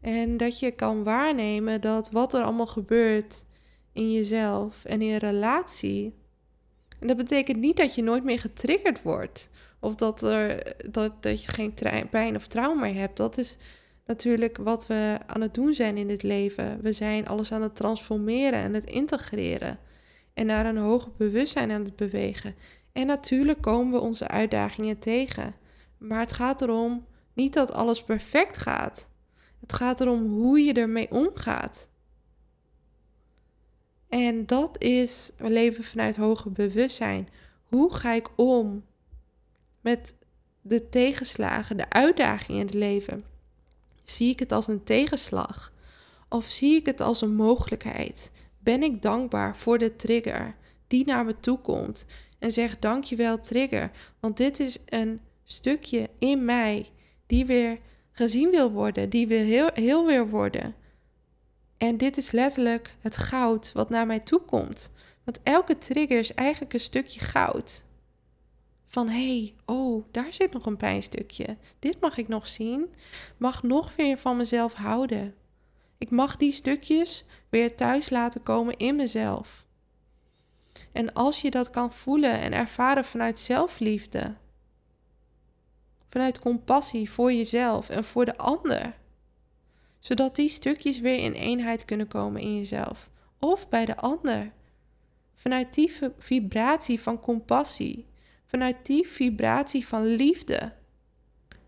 En 0.00 0.36
dat 0.36 0.58
je 0.58 0.70
kan 0.70 1.04
waarnemen 1.04 1.80
dat 1.80 2.10
wat 2.10 2.34
er 2.34 2.42
allemaal 2.42 2.66
gebeurt 2.66 3.44
in 3.92 4.12
jezelf 4.12 4.84
en 4.84 5.02
in 5.02 5.16
relatie. 5.16 6.19
En 7.00 7.06
dat 7.06 7.16
betekent 7.16 7.58
niet 7.58 7.76
dat 7.76 7.94
je 7.94 8.02
nooit 8.02 8.24
meer 8.24 8.40
getriggerd 8.40 9.02
wordt. 9.02 9.48
Of 9.80 9.94
dat, 9.94 10.22
er, 10.22 10.74
dat, 10.90 11.22
dat 11.22 11.44
je 11.44 11.50
geen 11.50 11.74
pijn 12.10 12.36
of 12.36 12.46
trauma 12.46 12.80
meer 12.80 12.94
hebt. 12.94 13.16
Dat 13.16 13.38
is 13.38 13.56
natuurlijk 14.06 14.56
wat 14.56 14.86
we 14.86 15.18
aan 15.26 15.40
het 15.40 15.54
doen 15.54 15.74
zijn 15.74 15.96
in 15.96 16.08
dit 16.08 16.22
leven. 16.22 16.80
We 16.82 16.92
zijn 16.92 17.28
alles 17.28 17.52
aan 17.52 17.62
het 17.62 17.76
transformeren 17.76 18.60
en 18.60 18.74
het 18.74 18.90
integreren. 18.90 19.78
En 20.34 20.46
naar 20.46 20.66
een 20.66 20.76
hoger 20.76 21.12
bewustzijn 21.16 21.70
aan 21.70 21.84
het 21.84 21.96
bewegen. 21.96 22.54
En 22.92 23.06
natuurlijk 23.06 23.60
komen 23.60 23.92
we 23.92 24.00
onze 24.00 24.28
uitdagingen 24.28 24.98
tegen. 24.98 25.54
Maar 25.98 26.20
het 26.20 26.32
gaat 26.32 26.62
erom 26.62 27.06
niet 27.32 27.52
dat 27.52 27.72
alles 27.72 28.04
perfect 28.04 28.58
gaat. 28.58 29.08
Het 29.60 29.72
gaat 29.72 30.00
erom 30.00 30.26
hoe 30.26 30.60
je 30.60 30.72
ermee 30.72 31.10
omgaat. 31.10 31.89
En 34.10 34.46
dat 34.46 34.82
is 34.82 35.30
leven 35.38 35.84
vanuit 35.84 36.16
hoger 36.16 36.52
bewustzijn. 36.52 37.28
Hoe 37.64 37.94
ga 37.94 38.12
ik 38.12 38.28
om 38.36 38.84
met 39.80 40.14
de 40.62 40.88
tegenslagen, 40.88 41.76
de 41.76 41.90
uitdagingen 41.90 42.60
in 42.60 42.66
het 42.66 42.74
leven? 42.74 43.24
Zie 44.04 44.30
ik 44.30 44.38
het 44.38 44.52
als 44.52 44.68
een 44.68 44.84
tegenslag? 44.84 45.72
Of 46.28 46.44
zie 46.44 46.76
ik 46.76 46.86
het 46.86 47.00
als 47.00 47.20
een 47.20 47.34
mogelijkheid? 47.34 48.32
Ben 48.58 48.82
ik 48.82 49.02
dankbaar 49.02 49.56
voor 49.56 49.78
de 49.78 49.96
trigger 49.96 50.56
die 50.86 51.04
naar 51.04 51.24
me 51.24 51.40
toe 51.40 51.58
komt 51.58 52.06
en 52.38 52.52
zeg 52.52 52.78
dankjewel 52.78 53.40
trigger, 53.40 53.90
want 54.20 54.36
dit 54.36 54.60
is 54.60 54.78
een 54.86 55.20
stukje 55.44 56.10
in 56.18 56.44
mij 56.44 56.90
die 57.26 57.46
weer 57.46 57.78
gezien 58.12 58.50
wil 58.50 58.70
worden, 58.70 59.10
die 59.10 59.26
weer 59.26 59.44
heel, 59.44 59.70
heel 59.74 60.06
wil 60.06 60.26
worden. 60.26 60.74
En 61.80 61.96
dit 61.96 62.16
is 62.16 62.30
letterlijk 62.30 62.96
het 63.00 63.16
goud 63.16 63.72
wat 63.72 63.90
naar 63.90 64.06
mij 64.06 64.20
toe 64.20 64.40
komt. 64.40 64.90
Want 65.24 65.40
elke 65.42 65.78
trigger 65.78 66.18
is 66.18 66.34
eigenlijk 66.34 66.72
een 66.72 66.80
stukje 66.80 67.20
goud. 67.20 67.84
Van 68.86 69.08
hé, 69.08 69.38
hey, 69.38 69.54
oh, 69.64 70.04
daar 70.10 70.32
zit 70.32 70.52
nog 70.52 70.66
een 70.66 70.76
pijnstukje. 70.76 71.56
Dit 71.78 72.00
mag 72.00 72.16
ik 72.16 72.28
nog 72.28 72.48
zien. 72.48 72.94
Mag 73.36 73.62
nog 73.62 73.96
weer 73.96 74.18
van 74.18 74.36
mezelf 74.36 74.72
houden. 74.72 75.34
Ik 75.98 76.10
mag 76.10 76.36
die 76.36 76.52
stukjes 76.52 77.24
weer 77.48 77.76
thuis 77.76 78.10
laten 78.10 78.42
komen 78.42 78.76
in 78.76 78.96
mezelf. 78.96 79.64
En 80.92 81.12
als 81.12 81.40
je 81.40 81.50
dat 81.50 81.70
kan 81.70 81.92
voelen 81.92 82.40
en 82.40 82.52
ervaren 82.52 83.04
vanuit 83.04 83.38
zelfliefde, 83.38 84.34
vanuit 86.10 86.38
compassie 86.38 87.10
voor 87.10 87.32
jezelf 87.32 87.88
en 87.88 88.04
voor 88.04 88.24
de 88.24 88.36
ander, 88.36 88.99
zodat 90.00 90.36
die 90.36 90.48
stukjes 90.48 91.00
weer 91.00 91.18
in 91.18 91.32
eenheid 91.32 91.84
kunnen 91.84 92.08
komen 92.08 92.40
in 92.40 92.56
jezelf 92.56 93.10
of 93.38 93.68
bij 93.68 93.86
de 93.86 93.96
ander. 93.96 94.52
Vanuit 95.34 95.74
die 95.74 95.92
vibratie 96.18 97.00
van 97.00 97.20
compassie, 97.20 98.06
vanuit 98.46 98.86
die 98.86 99.08
vibratie 99.08 99.86
van 99.86 100.06
liefde, 100.06 100.72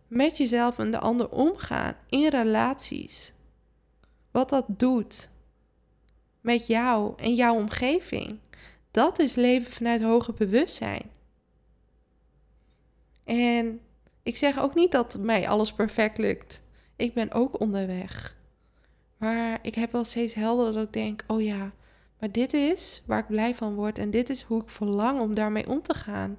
met 0.09 0.37
jezelf 0.37 0.79
en 0.79 0.91
de 0.91 0.99
ander 0.99 1.31
omgaan 1.31 1.97
in 2.09 2.29
relaties. 2.29 3.33
Wat 4.31 4.49
dat 4.49 4.65
doet 4.69 5.31
met 6.41 6.67
jou 6.67 7.13
en 7.17 7.35
jouw 7.35 7.55
omgeving. 7.55 8.39
Dat 8.91 9.19
is 9.19 9.35
leven 9.35 9.73
vanuit 9.73 10.01
hoger 10.01 10.35
bewustzijn. 10.35 11.11
En 13.25 13.81
ik 14.23 14.37
zeg 14.37 14.59
ook 14.59 14.75
niet 14.75 14.93
dat 14.93 15.19
mij 15.19 15.49
alles 15.49 15.73
perfect 15.73 16.19
lukt. 16.19 16.63
Ik 17.03 17.15
ben 17.15 17.33
ook 17.33 17.61
onderweg. 17.61 18.37
Maar 19.17 19.59
ik 19.63 19.75
heb 19.75 19.93
wel 19.93 20.05
steeds 20.05 20.35
helder 20.35 20.73
dat 20.73 20.85
ik 20.85 20.93
denk: 20.93 21.25
oh 21.27 21.43
ja, 21.43 21.73
maar 22.19 22.33
dit 22.33 22.53
is 22.53 23.03
waar 23.07 23.19
ik 23.19 23.27
blij 23.27 23.55
van 23.55 23.75
word 23.75 23.99
en 23.99 24.11
dit 24.11 24.31
is 24.31 24.43
hoe 24.43 24.63
ik 24.63 24.69
verlang 24.69 25.21
om 25.21 25.35
daarmee 25.35 25.69
om 25.69 25.83
te 25.83 25.95
gaan. 25.95 26.39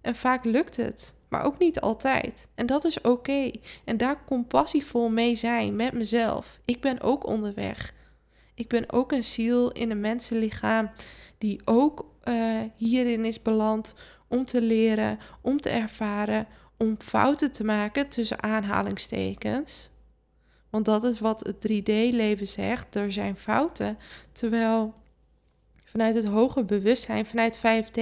En 0.00 0.14
vaak 0.14 0.44
lukt 0.44 0.76
het, 0.76 1.14
maar 1.28 1.44
ook 1.44 1.58
niet 1.58 1.80
altijd. 1.80 2.48
En 2.54 2.66
dat 2.66 2.84
is 2.84 3.00
oké. 3.00 3.50
En 3.84 3.96
daar 3.96 4.24
compassievol 4.24 5.08
mee 5.08 5.34
zijn 5.34 5.76
met 5.76 5.92
mezelf. 5.92 6.60
Ik 6.64 6.80
ben 6.80 7.00
ook 7.00 7.26
onderweg. 7.26 7.94
Ik 8.54 8.68
ben 8.68 8.92
ook 8.92 9.12
een 9.12 9.24
ziel 9.24 9.72
in 9.72 9.90
een 9.90 10.00
mensenlichaam 10.00 10.90
die 11.38 11.60
ook 11.64 12.14
uh, 12.28 12.60
hierin 12.76 13.24
is 13.24 13.42
beland 13.42 13.94
om 14.28 14.44
te 14.44 14.60
leren, 14.60 15.18
om 15.40 15.60
te 15.60 15.70
ervaren, 15.70 16.46
om 16.76 16.96
fouten 16.98 17.52
te 17.52 17.64
maken 17.64 18.08
tussen 18.08 18.42
aanhalingstekens. 18.42 19.92
Want 20.74 20.86
dat 20.86 21.04
is 21.04 21.20
wat 21.20 21.46
het 21.46 21.56
3D-leven 21.56 22.46
zegt, 22.46 22.94
er 22.94 23.12
zijn 23.12 23.36
fouten. 23.36 23.98
Terwijl 24.32 24.94
vanuit 25.84 26.14
het 26.14 26.24
hoger 26.24 26.64
bewustzijn, 26.64 27.26
vanuit 27.26 27.58
5D, 27.58 28.00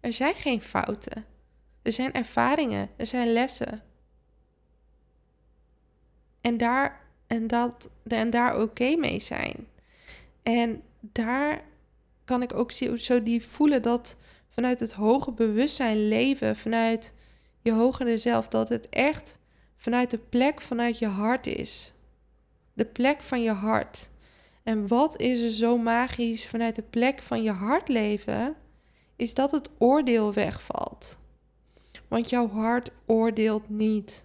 er 0.00 0.12
zijn 0.12 0.34
geen 0.34 0.60
fouten. 0.60 1.24
Er 1.82 1.92
zijn 1.92 2.12
ervaringen, 2.12 2.88
er 2.96 3.06
zijn 3.06 3.32
lessen. 3.32 3.82
En 6.40 6.56
daar, 6.56 7.00
en 7.26 7.46
dat, 7.46 7.90
en 8.06 8.30
daar 8.30 8.60
oké 8.60 8.96
mee 8.96 9.18
zijn. 9.18 9.66
En 10.42 10.82
daar 11.00 11.64
kan 12.24 12.42
ik 12.42 12.54
ook 12.54 12.72
zo 12.96 13.22
diep 13.22 13.42
voelen 13.42 13.82
dat 13.82 14.16
vanuit 14.48 14.80
het 14.80 14.92
hoge 14.92 15.32
bewustzijn 15.32 16.08
leven, 16.08 16.56
vanuit 16.56 17.14
je 17.60 17.72
hogere 17.72 18.18
zelf, 18.18 18.48
dat 18.48 18.68
het 18.68 18.88
echt 18.88 19.38
vanuit 19.76 20.10
de 20.10 20.18
plek 20.18 20.60
vanuit 20.60 20.98
je 20.98 21.06
hart 21.06 21.46
is. 21.46 21.92
De 22.72 22.84
plek 22.84 23.20
van 23.20 23.42
je 23.42 23.50
hart. 23.50 24.10
En 24.62 24.86
wat 24.86 25.20
is 25.20 25.40
er 25.40 25.50
zo 25.50 25.78
magisch 25.78 26.48
vanuit 26.48 26.74
de 26.74 26.82
plek 26.82 27.22
van 27.22 27.42
je 27.42 27.50
hart 27.50 27.88
leven, 27.88 28.56
is 29.16 29.34
dat 29.34 29.50
het 29.50 29.70
oordeel 29.78 30.32
wegvalt. 30.32 31.18
Want 32.08 32.30
jouw 32.30 32.48
hart 32.48 32.90
oordeelt 33.06 33.68
niet. 33.68 34.24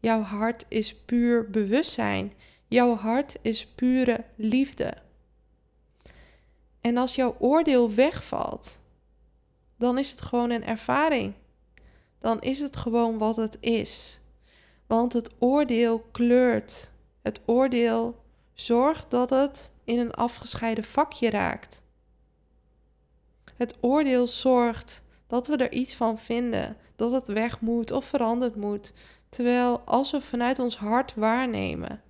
Jouw 0.00 0.20
hart 0.20 0.64
is 0.68 0.94
puur 0.94 1.50
bewustzijn. 1.50 2.32
Jouw 2.68 2.94
hart 2.94 3.36
is 3.42 3.66
pure 3.66 4.24
liefde. 4.36 4.94
En 6.80 6.96
als 6.96 7.14
jouw 7.14 7.36
oordeel 7.38 7.94
wegvalt, 7.94 8.80
dan 9.76 9.98
is 9.98 10.10
het 10.10 10.20
gewoon 10.20 10.50
een 10.50 10.64
ervaring. 10.64 11.34
Dan 12.18 12.40
is 12.40 12.60
het 12.60 12.76
gewoon 12.76 13.18
wat 13.18 13.36
het 13.36 13.56
is. 13.60 14.20
Want 14.86 15.12
het 15.12 15.30
oordeel 15.38 15.98
kleurt. 15.98 16.90
Het 17.22 17.40
oordeel 17.46 18.22
zorgt 18.54 19.10
dat 19.10 19.30
het 19.30 19.72
in 19.84 19.98
een 19.98 20.14
afgescheiden 20.14 20.84
vakje 20.84 21.30
raakt. 21.30 21.82
Het 23.56 23.76
oordeel 23.80 24.26
zorgt 24.26 25.02
dat 25.26 25.46
we 25.46 25.56
er 25.56 25.72
iets 25.72 25.94
van 25.94 26.18
vinden, 26.18 26.76
dat 26.96 27.12
het 27.12 27.28
weg 27.28 27.60
moet 27.60 27.90
of 27.90 28.04
veranderd 28.04 28.56
moet. 28.56 28.92
Terwijl 29.28 29.80
als 29.80 30.10
we 30.10 30.20
vanuit 30.20 30.58
ons 30.58 30.76
hart 30.76 31.14
waarnemen, 31.14 32.02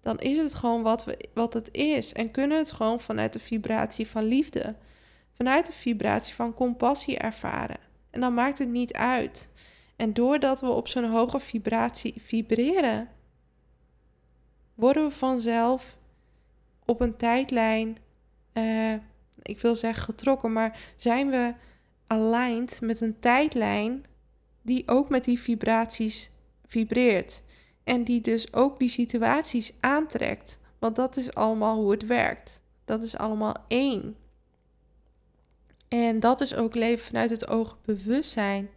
dan 0.00 0.18
is 0.18 0.38
het 0.38 0.54
gewoon 0.54 0.82
wat, 0.82 1.04
we, 1.04 1.28
wat 1.34 1.52
het 1.52 1.68
is. 1.72 2.12
En 2.12 2.30
kunnen 2.30 2.58
het 2.58 2.72
gewoon 2.72 3.00
vanuit 3.00 3.32
de 3.32 3.38
vibratie 3.38 4.08
van 4.08 4.24
liefde, 4.24 4.74
vanuit 5.32 5.66
de 5.66 5.72
vibratie 5.72 6.34
van 6.34 6.54
compassie 6.54 7.18
ervaren. 7.18 7.78
En 8.10 8.20
dan 8.20 8.34
maakt 8.34 8.58
het 8.58 8.68
niet 8.68 8.92
uit. 8.92 9.52
En 9.96 10.12
doordat 10.12 10.60
we 10.60 10.66
op 10.66 10.88
zo'n 10.88 11.10
hoge 11.10 11.40
vibratie 11.40 12.14
vibreren, 12.24 13.08
worden 14.84 15.08
we 15.08 15.14
vanzelf 15.14 15.98
op 16.84 17.00
een 17.00 17.16
tijdlijn, 17.16 17.96
uh, 18.54 18.94
ik 19.42 19.60
wil 19.60 19.76
zeggen 19.76 20.04
getrokken, 20.04 20.52
maar 20.52 20.78
zijn 20.96 21.30
we 21.30 21.54
aligned 22.06 22.80
met 22.80 23.00
een 23.00 23.18
tijdlijn 23.18 24.04
die 24.62 24.88
ook 24.88 25.08
met 25.08 25.24
die 25.24 25.38
vibraties 25.40 26.30
vibreert. 26.66 27.42
En 27.84 28.04
die 28.04 28.20
dus 28.20 28.54
ook 28.54 28.78
die 28.78 28.88
situaties 28.88 29.72
aantrekt. 29.80 30.58
Want 30.78 30.96
dat 30.96 31.16
is 31.16 31.34
allemaal 31.34 31.76
hoe 31.76 31.90
het 31.90 32.06
werkt. 32.06 32.60
Dat 32.84 33.02
is 33.02 33.16
allemaal 33.16 33.56
één. 33.68 34.16
En 35.88 36.20
dat 36.20 36.40
is 36.40 36.54
ook 36.54 36.74
leven 36.74 37.06
vanuit 37.06 37.30
het 37.30 37.48
oog 37.48 37.78
bewustzijn. 37.84 38.68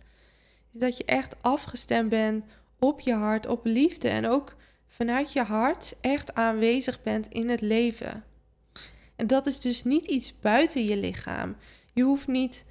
Dat 0.71 0.97
je 0.97 1.05
echt 1.05 1.35
afgestemd 1.41 2.09
bent 2.09 2.45
op 2.79 2.99
je 2.99 3.13
hart, 3.13 3.47
op 3.47 3.65
liefde. 3.65 4.09
En 4.09 4.27
ook 4.27 4.55
vanuit 4.88 5.34
je 5.34 5.44
hart 5.44 5.96
echt 6.01 6.34
aanwezig 6.34 7.03
bent 7.03 7.27
in 7.27 7.50
het 7.50 7.62
leven. 7.62 8.24
En 9.15 9.27
dat 9.27 9.48
is 9.48 9.60
dus 9.60 9.84
niet 9.84 10.06
iets 10.06 10.39
buiten 10.39 10.86
je 10.86 10.98
lichaam. 10.98 11.56
Je 11.94 12.03
hoeft 12.03 12.27
niet 12.27 12.65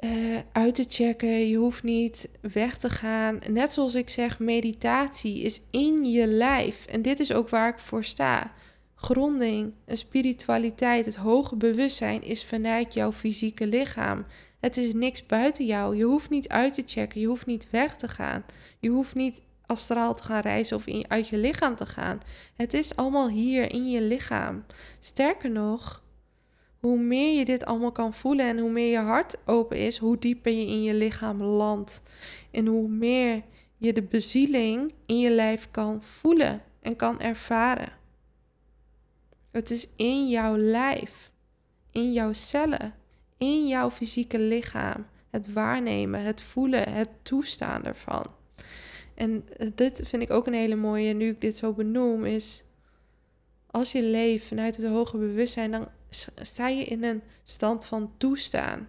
uh, 0.00 0.38
uit 0.52 0.74
te 0.74 0.84
checken, 0.88 1.48
je 1.48 1.56
hoeft 1.56 1.82
niet 1.82 2.28
weg 2.40 2.78
te 2.78 2.90
gaan. 2.90 3.40
Net 3.50 3.72
zoals 3.72 3.94
ik 3.94 4.08
zeg, 4.08 4.38
meditatie 4.38 5.40
is 5.42 5.60
in 5.70 6.04
je 6.04 6.26
lijf. 6.26 6.86
En 6.86 7.02
dit 7.02 7.20
is 7.20 7.32
ook 7.32 7.48
waar 7.48 7.68
ik 7.68 7.78
voor 7.78 8.04
sta. 8.04 8.52
Gronding 8.94 9.72
en 9.84 9.96
spiritualiteit, 9.96 11.06
het 11.06 11.16
hoge 11.16 11.56
bewustzijn 11.56 12.22
is 12.22 12.44
vanuit 12.44 12.94
jouw 12.94 13.12
fysieke 13.12 13.66
lichaam. 13.66 14.26
Het 14.60 14.76
is 14.76 14.92
niks 14.92 15.26
buiten 15.26 15.66
jou. 15.66 15.96
Je 15.96 16.04
hoeft 16.04 16.30
niet 16.30 16.48
uit 16.48 16.74
te 16.74 16.82
checken, 16.86 17.20
je 17.20 17.26
hoeft 17.26 17.46
niet 17.46 17.66
weg 17.70 17.96
te 17.96 18.08
gaan. 18.08 18.44
Je 18.78 18.88
hoeft 18.88 19.14
niet 19.14 19.40
astraal 19.68 20.14
te 20.14 20.22
gaan 20.22 20.40
reizen 20.40 20.76
of 20.76 20.86
in, 20.86 21.04
uit 21.08 21.28
je 21.28 21.36
lichaam 21.36 21.74
te 21.74 21.86
gaan. 21.86 22.20
Het 22.56 22.74
is 22.74 22.96
allemaal 22.96 23.28
hier 23.28 23.72
in 23.72 23.90
je 23.90 24.02
lichaam. 24.02 24.64
Sterker 25.00 25.50
nog, 25.50 26.02
hoe 26.80 26.98
meer 26.98 27.38
je 27.38 27.44
dit 27.44 27.64
allemaal 27.64 27.92
kan 27.92 28.12
voelen 28.12 28.46
en 28.46 28.58
hoe 28.58 28.70
meer 28.70 28.90
je 28.90 28.98
hart 28.98 29.36
open 29.44 29.76
is, 29.76 29.98
hoe 29.98 30.18
dieper 30.18 30.52
je 30.52 30.66
in 30.66 30.82
je 30.82 30.94
lichaam 30.94 31.42
landt. 31.42 32.02
En 32.50 32.66
hoe 32.66 32.88
meer 32.88 33.42
je 33.76 33.92
de 33.92 34.02
bezieling 34.02 34.92
in 35.06 35.18
je 35.18 35.30
lijf 35.30 35.70
kan 35.70 36.02
voelen 36.02 36.62
en 36.80 36.96
kan 36.96 37.20
ervaren. 37.20 37.92
Het 39.50 39.70
is 39.70 39.88
in 39.96 40.28
jouw 40.28 40.56
lijf, 40.56 41.32
in 41.90 42.12
jouw 42.12 42.32
cellen, 42.32 42.94
in 43.36 43.66
jouw 43.66 43.90
fysieke 43.90 44.38
lichaam. 44.38 45.06
Het 45.30 45.52
waarnemen, 45.52 46.22
het 46.22 46.42
voelen, 46.42 46.92
het 46.92 47.08
toestaan 47.22 47.84
ervan. 47.84 48.37
En 49.18 49.48
eh, 49.56 49.68
dit 49.74 50.00
vind 50.04 50.22
ik 50.22 50.30
ook 50.30 50.46
een 50.46 50.52
hele 50.52 50.76
mooie, 50.76 51.12
nu 51.12 51.28
ik 51.28 51.40
dit 51.40 51.56
zo 51.56 51.72
benoem, 51.72 52.24
is 52.24 52.64
als 53.66 53.92
je 53.92 54.02
leeft 54.02 54.46
vanuit 54.46 54.76
het 54.76 54.86
hoge 54.86 55.16
bewustzijn, 55.16 55.70
dan 55.70 55.88
sta 56.40 56.68
je 56.68 56.84
in 56.84 57.04
een 57.04 57.22
stand 57.44 57.86
van 57.86 58.12
toestaan. 58.16 58.88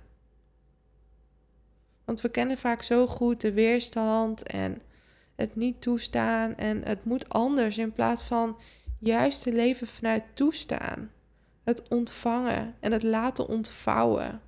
Want 2.05 2.21
we 2.21 2.29
kennen 2.29 2.57
vaak 2.57 2.81
zo 2.81 3.07
goed 3.07 3.41
de 3.41 3.53
weerstand 3.53 4.43
en 4.43 4.81
het 5.35 5.55
niet 5.55 5.81
toestaan 5.81 6.55
en 6.55 6.83
het 6.83 7.05
moet 7.05 7.29
anders 7.29 7.77
in 7.77 7.91
plaats 7.91 8.21
van 8.21 8.57
juist 8.99 9.43
te 9.43 9.51
leven 9.51 9.87
vanuit 9.87 10.23
toestaan. 10.33 11.11
Het 11.63 11.87
ontvangen 11.87 12.75
en 12.79 12.91
het 12.91 13.03
laten 13.03 13.47
ontvouwen. 13.47 14.41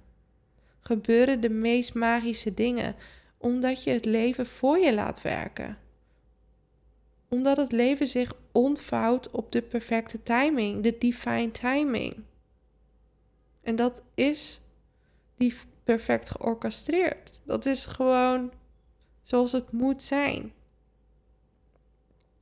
Gebeuren 0.79 1.41
de 1.41 1.49
meest 1.49 1.93
magische 1.93 2.53
dingen 2.53 2.95
omdat 3.41 3.83
je 3.83 3.91
het 3.91 4.05
leven 4.05 4.45
voor 4.45 4.77
je 4.77 4.93
laat 4.93 5.21
werken. 5.21 5.77
Omdat 7.29 7.57
het 7.57 7.71
leven 7.71 8.07
zich 8.07 8.33
ontvouwt 8.51 9.29
op 9.31 9.51
de 9.51 9.61
perfecte 9.61 10.23
timing, 10.23 10.83
de 10.83 10.97
divine 10.97 11.51
timing. 11.51 12.23
En 13.61 13.75
dat 13.75 14.03
is 14.15 14.61
die 15.37 15.53
perfect 15.83 16.29
georchestreerd. 16.29 17.39
Dat 17.43 17.65
is 17.65 17.85
gewoon 17.85 18.51
zoals 19.23 19.51
het 19.51 19.71
moet 19.71 20.03
zijn. 20.03 20.53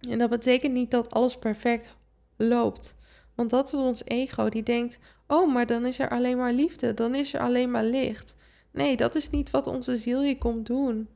En 0.10 0.18
dat 0.18 0.30
betekent 0.30 0.74
niet 0.74 0.92
dat 0.92 1.14
alles 1.14 1.38
perfect 1.38 1.96
loopt. 2.36 2.96
Want 3.36 3.50
dat 3.50 3.74
is 3.74 3.80
ons 3.80 4.06
ego 4.06 4.50
die 4.50 4.64
denkt: 4.64 5.00
oh, 5.28 5.54
maar 5.54 5.66
dan 5.66 5.86
is 5.86 6.00
er 6.00 6.10
alleen 6.10 6.38
maar 6.38 6.54
liefde, 6.54 6.94
dan 6.94 7.16
is 7.16 7.34
er 7.34 7.40
alleen 7.40 7.72
maar 7.72 7.84
licht. 7.84 8.36
Nee, 8.72 8.96
dat 8.96 9.16
is 9.16 9.30
niet 9.30 9.50
wat 9.50 9.68
onze 9.68 9.98
ziel 9.98 10.22
hier 10.22 10.38
komt 10.38 10.66
doen. 10.66 11.08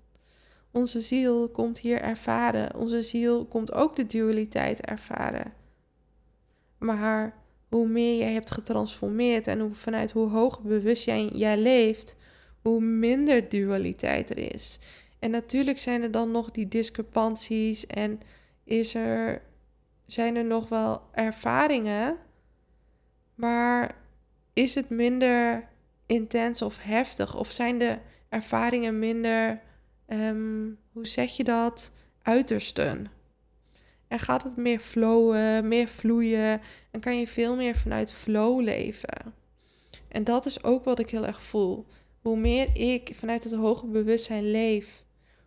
Onze 0.71 1.01
ziel 1.01 1.49
komt 1.49 1.79
hier 1.79 2.01
ervaren. 2.01 2.75
Onze 2.75 3.03
ziel 3.03 3.45
komt 3.45 3.73
ook 3.73 3.95
de 3.95 4.05
dualiteit 4.05 4.81
ervaren. 4.81 5.53
Maar 6.77 7.35
hoe 7.69 7.87
meer 7.87 8.17
jij 8.17 8.33
hebt 8.33 8.51
getransformeerd 8.51 9.47
en 9.47 9.59
hoe, 9.59 9.73
vanuit 9.73 10.11
hoe 10.11 10.29
hoger 10.29 10.63
bewustzijn 10.63 11.27
jij 11.27 11.57
leeft, 11.57 12.15
hoe 12.61 12.81
minder 12.81 13.49
dualiteit 13.49 14.29
er 14.29 14.53
is. 14.53 14.79
En 15.19 15.31
natuurlijk 15.31 15.79
zijn 15.79 16.01
er 16.01 16.11
dan 16.11 16.31
nog 16.31 16.51
die 16.51 16.67
discrepanties 16.67 17.87
en 17.87 18.19
is 18.63 18.95
er, 18.95 19.41
zijn 20.05 20.35
er 20.35 20.45
nog 20.45 20.69
wel 20.69 21.01
ervaringen, 21.11 22.17
maar 23.35 23.95
is 24.53 24.75
het 24.75 24.89
minder 24.89 25.67
intens 26.05 26.61
of 26.61 26.83
heftig? 26.83 27.35
Of 27.35 27.51
zijn 27.51 27.77
de 27.77 27.97
ervaringen 28.29 28.99
minder, 28.99 29.61
ehm, 30.05 30.69
hoe 30.91 31.07
zeg 31.07 31.37
je 31.37 31.43
dat, 31.43 31.91
uitersten? 32.21 33.07
En 34.07 34.19
gaat 34.19 34.43
het 34.43 34.55
meer 34.55 34.79
flowen, 34.79 35.67
meer 35.67 35.87
vloeien 35.87 36.61
en 36.91 36.99
kan 36.99 37.19
je 37.19 37.27
veel 37.27 37.55
meer 37.55 37.75
vanuit 37.75 38.11
flow 38.13 38.61
leven. 38.61 39.33
En 40.07 40.23
dat 40.23 40.45
is 40.45 40.63
ook 40.63 40.83
wat 40.83 40.99
ik 40.99 41.09
heel 41.09 41.25
erg 41.25 41.43
voel. 41.43 41.85
Hoe 42.21 42.37
meer 42.37 42.69
ik 42.73 43.11
vanuit 43.15 43.43
het 43.43 43.53
hoge 43.53 43.87
bewustzijn 43.87 44.51
leef, 44.51 45.03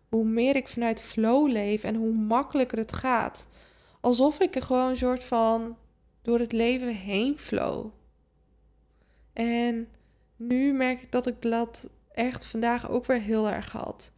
hoe 0.09 0.25
meer 0.25 0.55
ik 0.55 0.67
vanuit 0.67 1.01
flow 1.01 1.47
leef 1.47 1.83
en 1.83 1.95
hoe 1.95 2.13
makkelijker 2.13 2.77
het 2.77 2.93
gaat. 2.93 3.47
Alsof 4.01 4.39
ik 4.39 4.55
er 4.55 4.61
gewoon 4.61 4.89
een 4.89 4.97
soort 4.97 5.23
van 5.23 5.77
door 6.21 6.39
het 6.39 6.51
leven 6.51 6.95
heen 6.95 7.37
flow. 7.37 7.85
En 9.33 9.87
nu 10.37 10.73
merk 10.73 11.01
ik 11.01 11.11
dat 11.11 11.27
ik 11.27 11.41
dat 11.41 11.89
echt 12.11 12.45
vandaag 12.45 12.89
ook 12.89 13.05
weer 13.05 13.21
heel 13.21 13.49
erg 13.49 13.71
had. 13.71 14.11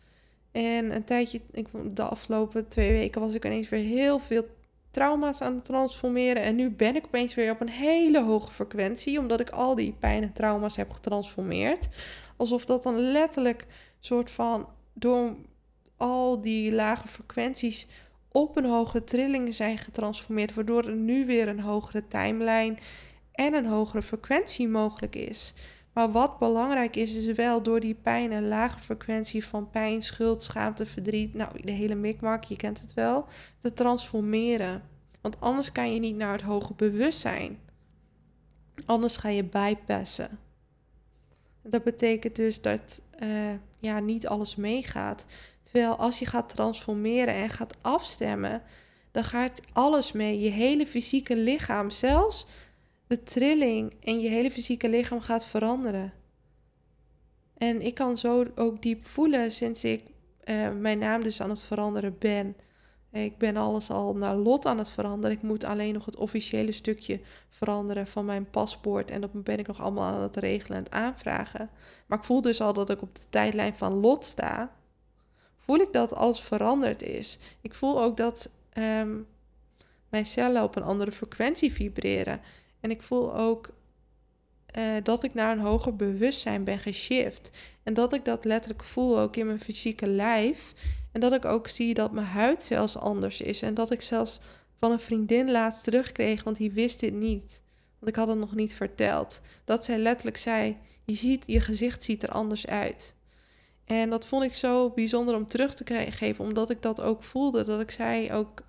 En 0.51 0.95
een 0.95 1.03
tijdje, 1.03 1.41
ik, 1.51 1.67
de 1.95 2.03
afgelopen 2.03 2.67
twee 2.67 2.91
weken 2.91 3.21
was 3.21 3.33
ik 3.33 3.45
ineens 3.45 3.69
weer 3.69 3.83
heel 3.83 4.19
veel 4.19 4.45
trauma's 4.91 5.41
aan 5.41 5.55
het 5.55 5.65
transformeren. 5.65 6.43
En 6.43 6.55
nu 6.55 6.69
ben 6.69 6.95
ik 6.95 7.05
opeens 7.05 7.35
weer 7.35 7.51
op 7.51 7.61
een 7.61 7.69
hele 7.69 8.23
hoge 8.23 8.51
frequentie, 8.51 9.19
omdat 9.19 9.39
ik 9.39 9.49
al 9.49 9.75
die 9.75 9.95
pijn 9.99 10.23
en 10.23 10.33
trauma's 10.33 10.75
heb 10.75 10.91
getransformeerd. 10.91 11.87
Alsof 12.37 12.65
dat 12.65 12.83
dan 12.83 12.99
letterlijk 12.99 13.65
soort 13.99 14.31
van 14.31 14.67
door 14.93 15.35
al 15.97 16.41
die 16.41 16.71
lage 16.71 17.07
frequenties 17.07 17.87
op 18.31 18.57
een 18.57 18.65
hogere 18.65 19.03
trilling 19.03 19.53
zijn 19.53 19.77
getransformeerd, 19.77 20.53
waardoor 20.53 20.85
er 20.85 20.95
nu 20.95 21.25
weer 21.25 21.47
een 21.47 21.59
hogere 21.59 22.07
timeline 22.07 22.75
en 23.31 23.53
een 23.53 23.65
hogere 23.65 24.01
frequentie 24.01 24.67
mogelijk 24.67 25.15
is. 25.15 25.53
Maar 25.99 26.11
wat 26.11 26.39
belangrijk 26.39 26.95
is, 26.95 27.15
is 27.15 27.35
wel 27.35 27.61
door 27.61 27.79
die 27.79 27.93
pijn 27.93 28.31
en 28.31 28.47
lage 28.47 28.79
frequentie 28.79 29.45
van 29.45 29.69
pijn, 29.69 30.01
schuld, 30.01 30.43
schaamte, 30.43 30.85
verdriet, 30.85 31.33
nou 31.33 31.61
de 31.61 31.71
hele 31.71 31.95
mikmak, 31.95 32.43
je 32.43 32.55
kent 32.55 32.81
het 32.81 32.93
wel, 32.93 33.25
te 33.57 33.73
transformeren. 33.73 34.83
Want 35.21 35.39
anders 35.39 35.71
kan 35.71 35.93
je 35.93 35.99
niet 35.99 36.15
naar 36.15 36.31
het 36.31 36.41
hoge 36.41 36.73
bewustzijn. 36.73 37.59
Anders 38.85 39.17
ga 39.17 39.29
je 39.29 39.43
bijpassen. 39.43 40.39
Dat 41.63 41.83
betekent 41.83 42.35
dus 42.35 42.61
dat 42.61 43.01
uh, 43.23 43.29
ja, 43.79 43.99
niet 43.99 44.27
alles 44.27 44.55
meegaat. 44.55 45.25
Terwijl 45.63 45.95
als 45.95 46.19
je 46.19 46.25
gaat 46.25 46.49
transformeren 46.49 47.33
en 47.33 47.49
gaat 47.49 47.77
afstemmen, 47.81 48.61
dan 49.11 49.23
gaat 49.23 49.61
alles 49.73 50.11
mee. 50.11 50.39
Je 50.39 50.49
hele 50.49 50.85
fysieke 50.85 51.37
lichaam, 51.37 51.89
zelfs 51.89 52.47
de 53.09 53.23
trilling 53.23 53.93
en 54.03 54.19
je 54.19 54.29
hele 54.29 54.51
fysieke 54.51 54.89
lichaam 54.89 55.21
gaat 55.21 55.45
veranderen. 55.45 56.13
En 57.57 57.81
ik 57.81 57.93
kan 57.93 58.17
zo 58.17 58.45
ook 58.55 58.81
diep 58.81 59.05
voelen 59.05 59.51
sinds 59.51 59.83
ik 59.83 60.03
uh, 60.43 60.71
mijn 60.71 60.99
naam 60.99 61.23
dus 61.23 61.41
aan 61.41 61.49
het 61.49 61.61
veranderen 61.61 62.17
ben. 62.19 62.55
Ik 63.11 63.37
ben 63.37 63.57
alles 63.57 63.89
al 63.89 64.15
naar 64.15 64.35
lot 64.35 64.65
aan 64.65 64.77
het 64.77 64.89
veranderen. 64.89 65.35
Ik 65.35 65.43
moet 65.43 65.63
alleen 65.63 65.93
nog 65.93 66.05
het 66.05 66.15
officiële 66.15 66.71
stukje 66.71 67.21
veranderen 67.49 68.07
van 68.07 68.25
mijn 68.25 68.49
paspoort. 68.49 69.11
En 69.11 69.21
dat 69.21 69.43
ben 69.43 69.59
ik 69.59 69.67
nog 69.67 69.81
allemaal 69.81 70.13
aan 70.13 70.21
het 70.21 70.35
regelen 70.35 70.77
en 70.77 70.83
het 70.83 70.93
aanvragen. 70.93 71.69
Maar 72.05 72.17
ik 72.17 72.23
voel 72.23 72.41
dus 72.41 72.61
al 72.61 72.73
dat 72.73 72.89
ik 72.89 73.01
op 73.01 73.15
de 73.15 73.29
tijdlijn 73.29 73.77
van 73.77 73.93
lot 73.93 74.25
sta. 74.25 74.75
Voel 75.57 75.79
ik 75.79 75.93
dat 75.93 76.15
alles 76.15 76.41
veranderd 76.41 77.01
is. 77.01 77.39
Ik 77.61 77.73
voel 77.73 78.01
ook 78.01 78.17
dat 78.17 78.49
um, 78.73 79.27
mijn 80.09 80.25
cellen 80.25 80.63
op 80.63 80.75
een 80.75 80.83
andere 80.83 81.11
frequentie 81.11 81.73
vibreren. 81.73 82.41
En 82.79 82.91
ik 82.91 83.01
voel 83.01 83.35
ook 83.35 83.69
eh, 84.65 84.95
dat 85.03 85.23
ik 85.23 85.33
naar 85.33 85.51
een 85.51 85.63
hoger 85.63 85.95
bewustzijn 85.95 86.63
ben 86.63 86.79
geshift. 86.79 87.49
En 87.83 87.93
dat 87.93 88.13
ik 88.13 88.25
dat 88.25 88.45
letterlijk 88.45 88.83
voel 88.83 89.19
ook 89.19 89.35
in 89.35 89.45
mijn 89.45 89.59
fysieke 89.59 90.07
lijf. 90.07 90.73
En 91.11 91.21
dat 91.21 91.33
ik 91.33 91.45
ook 91.45 91.67
zie 91.67 91.93
dat 91.93 92.11
mijn 92.11 92.25
huid 92.25 92.63
zelfs 92.63 92.97
anders 92.97 93.41
is. 93.41 93.61
En 93.61 93.73
dat 93.73 93.91
ik 93.91 94.01
zelfs 94.01 94.39
van 94.79 94.91
een 94.91 94.99
vriendin 94.99 95.51
laatst 95.51 95.83
terugkreeg, 95.83 96.43
want 96.43 96.57
die 96.57 96.71
wist 96.71 96.99
dit 96.99 97.13
niet. 97.13 97.61
Want 97.99 98.11
ik 98.11 98.15
had 98.15 98.27
het 98.27 98.37
nog 98.37 98.55
niet 98.55 98.73
verteld. 98.73 99.41
Dat 99.65 99.85
zij 99.85 99.97
letterlijk 99.97 100.37
zei: 100.37 100.77
Je 101.05 101.13
ziet, 101.13 101.43
je 101.47 101.59
gezicht 101.59 102.03
ziet 102.03 102.23
er 102.23 102.29
anders 102.29 102.67
uit. 102.67 103.15
En 103.85 104.09
dat 104.09 104.25
vond 104.25 104.43
ik 104.43 104.53
zo 104.53 104.89
bijzonder 104.89 105.35
om 105.35 105.47
terug 105.47 105.73
te 105.73 106.11
geven, 106.11 106.45
omdat 106.45 106.69
ik 106.69 106.81
dat 106.81 107.01
ook 107.01 107.23
voelde. 107.23 107.65
Dat 107.65 107.81
ik 107.81 107.91
zei 107.91 108.31
ook 108.33 108.63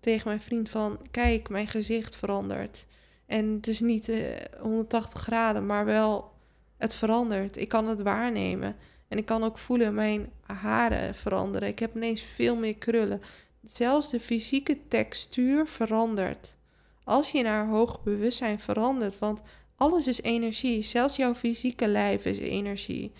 tegen 0.00 0.28
mijn 0.28 0.40
vriend 0.40 0.68
van, 0.68 0.98
kijk, 1.10 1.48
mijn 1.48 1.66
gezicht 1.66 2.16
verandert. 2.16 2.86
En 3.32 3.54
het 3.54 3.66
is 3.66 3.80
niet 3.80 4.08
uh, 4.08 4.32
eh, 4.32 4.60
180 4.60 5.20
graden, 5.20 5.66
maar 5.66 5.84
wel, 5.84 6.32
het 6.76 6.94
verandert. 6.94 7.56
Ik 7.56 7.68
kan 7.68 7.86
het 7.86 8.02
waarnemen. 8.02 8.76
En 9.08 9.18
ik 9.18 9.24
kan 9.24 9.44
ook 9.44 9.58
voelen 9.58 9.94
mijn 9.94 10.32
haren 10.40 11.14
veranderen. 11.14 11.68
Ik 11.68 11.78
heb 11.78 11.96
ineens 11.96 12.22
veel 12.22 12.56
meer 12.56 12.76
krullen. 12.76 13.22
Zelfs 13.62 14.10
de 14.10 14.20
fysieke 14.20 14.78
textuur 14.88 15.66
verandert. 15.66 16.56
Als 17.04 17.30
je 17.30 17.42
naar 17.42 17.66
hoog 17.66 18.02
bewustzijn 18.02 18.60
verandert, 18.60 19.18
want 19.18 19.42
alles 19.76 20.06
is 20.06 20.22
energie. 20.22 20.82
Zelfs 20.82 21.16
jouw 21.16 21.34
fysieke 21.34 21.88
lijf 21.88 22.24
is 22.24 22.38
energie. 22.38 23.12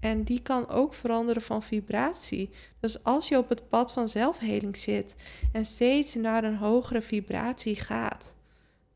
En 0.00 0.22
die 0.22 0.42
kan 0.42 0.68
ook 0.68 0.94
veranderen 0.94 1.42
van 1.42 1.62
vibratie. 1.62 2.50
Dus 2.80 3.04
als 3.04 3.28
je 3.28 3.38
op 3.38 3.48
het 3.48 3.68
pad 3.68 3.92
van 3.92 4.08
zelfheling 4.08 4.76
zit 4.76 5.14
en 5.52 5.66
steeds 5.66 6.14
naar 6.14 6.44
een 6.44 6.56
hogere 6.56 7.02
vibratie 7.02 7.76
gaat, 7.76 8.34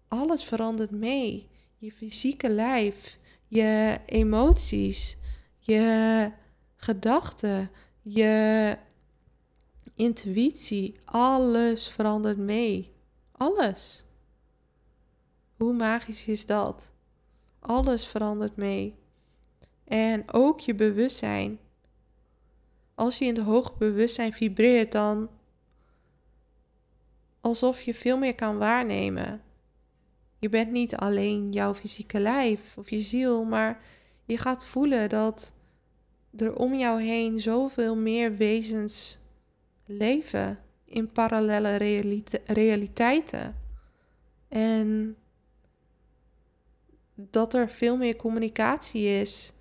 alles 0.08 0.44
verandert 0.44 0.90
mee. 0.90 1.48
Je 1.78 1.92
fysieke 1.92 2.50
lijf, 2.50 3.18
je 3.46 3.98
emoties, 4.06 5.16
je 5.58 6.32
gedachten, 6.76 7.70
je 8.02 8.76
intuïtie, 9.94 10.96
alles 11.04 11.88
verandert 11.88 12.38
mee. 12.38 12.94
Alles. 13.32 14.04
Hoe 15.56 15.72
magisch 15.72 16.26
is 16.26 16.46
dat? 16.46 16.92
Alles 17.60 18.06
verandert 18.06 18.56
mee. 18.56 18.94
En 19.84 20.32
ook 20.32 20.60
je 20.60 20.74
bewustzijn. 20.74 21.58
Als 22.94 23.18
je 23.18 23.24
in 23.24 23.34
de 23.34 23.42
hoge 23.42 23.72
bewustzijn 23.78 24.32
vibreert, 24.32 24.92
dan 24.92 25.30
alsof 27.40 27.82
je 27.82 27.94
veel 27.94 28.18
meer 28.18 28.34
kan 28.34 28.58
waarnemen. 28.58 29.42
Je 30.46 30.52
bent 30.52 30.70
niet 30.70 30.96
alleen 30.96 31.50
jouw 31.50 31.74
fysieke 31.74 32.20
lijf 32.20 32.78
of 32.78 32.90
je 32.90 33.00
ziel, 33.00 33.44
maar 33.44 33.80
je 34.24 34.38
gaat 34.38 34.66
voelen 34.66 35.08
dat 35.08 35.52
er 36.36 36.56
om 36.56 36.74
jou 36.74 37.02
heen 37.02 37.40
zoveel 37.40 37.96
meer 37.96 38.36
wezens 38.36 39.18
leven 39.84 40.58
in 40.84 41.12
parallele 41.12 41.76
realiteiten. 42.46 43.56
En 44.48 45.16
dat 47.14 47.54
er 47.54 47.70
veel 47.70 47.96
meer 47.96 48.16
communicatie 48.16 49.06
is 49.20 49.52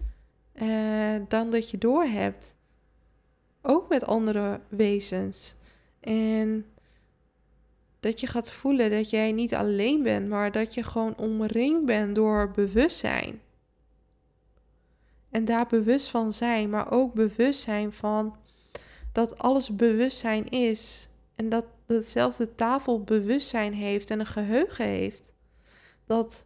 uh, 0.54 1.15
dan 1.28 1.50
dat 1.50 1.69
je 1.69 1.78
doorhebt. 1.78 2.56
Ook 3.62 3.89
met 3.89 4.06
andere 4.06 4.62
wezens. 4.69 5.56
En 6.00 6.65
dat 7.99 8.19
je 8.19 8.27
gaat 8.27 8.51
voelen 8.51 8.91
dat 8.91 9.10
jij 9.10 9.31
niet 9.31 9.55
alleen 9.55 10.03
bent, 10.03 10.29
maar 10.29 10.51
dat 10.51 10.73
je 10.73 10.84
gewoon 10.84 11.17
omringd 11.17 11.86
bent 11.86 12.15
door 12.15 12.51
bewustzijn. 12.51 13.41
En 15.29 15.45
daar 15.45 15.67
bewust 15.67 16.10
van 16.10 16.34
zijn, 16.34 16.69
maar 16.69 16.91
ook 16.91 17.13
bewust 17.13 17.60
zijn 17.60 17.91
van 17.91 18.36
dat 19.12 19.38
alles 19.38 19.75
bewustzijn 19.75 20.49
is. 20.49 21.10
En 21.36 21.49
dat 21.49 21.65
hetzelfde 21.86 22.55
tafel 22.55 23.03
bewustzijn 23.03 23.73
heeft 23.73 24.10
en 24.10 24.19
een 24.19 24.25
geheugen 24.25 24.86
heeft. 24.86 25.34
Dat 26.05 26.45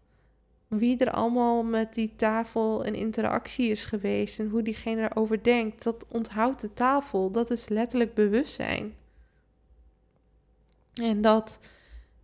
wie 0.67 0.97
er 0.97 1.11
allemaal 1.11 1.63
met 1.63 1.93
die 1.93 2.13
tafel 2.15 2.83
in 2.83 2.95
interactie 2.95 3.69
is 3.69 3.85
geweest 3.85 4.39
en 4.39 4.49
hoe 4.49 4.61
diegene 4.61 5.01
erover 5.01 5.43
denkt, 5.43 5.83
dat 5.83 6.05
onthoudt 6.07 6.61
de 6.61 6.73
tafel. 6.73 7.31
Dat 7.31 7.51
is 7.51 7.67
letterlijk 7.67 8.13
bewustzijn. 8.13 8.93
En 10.99 11.21
dat 11.21 11.59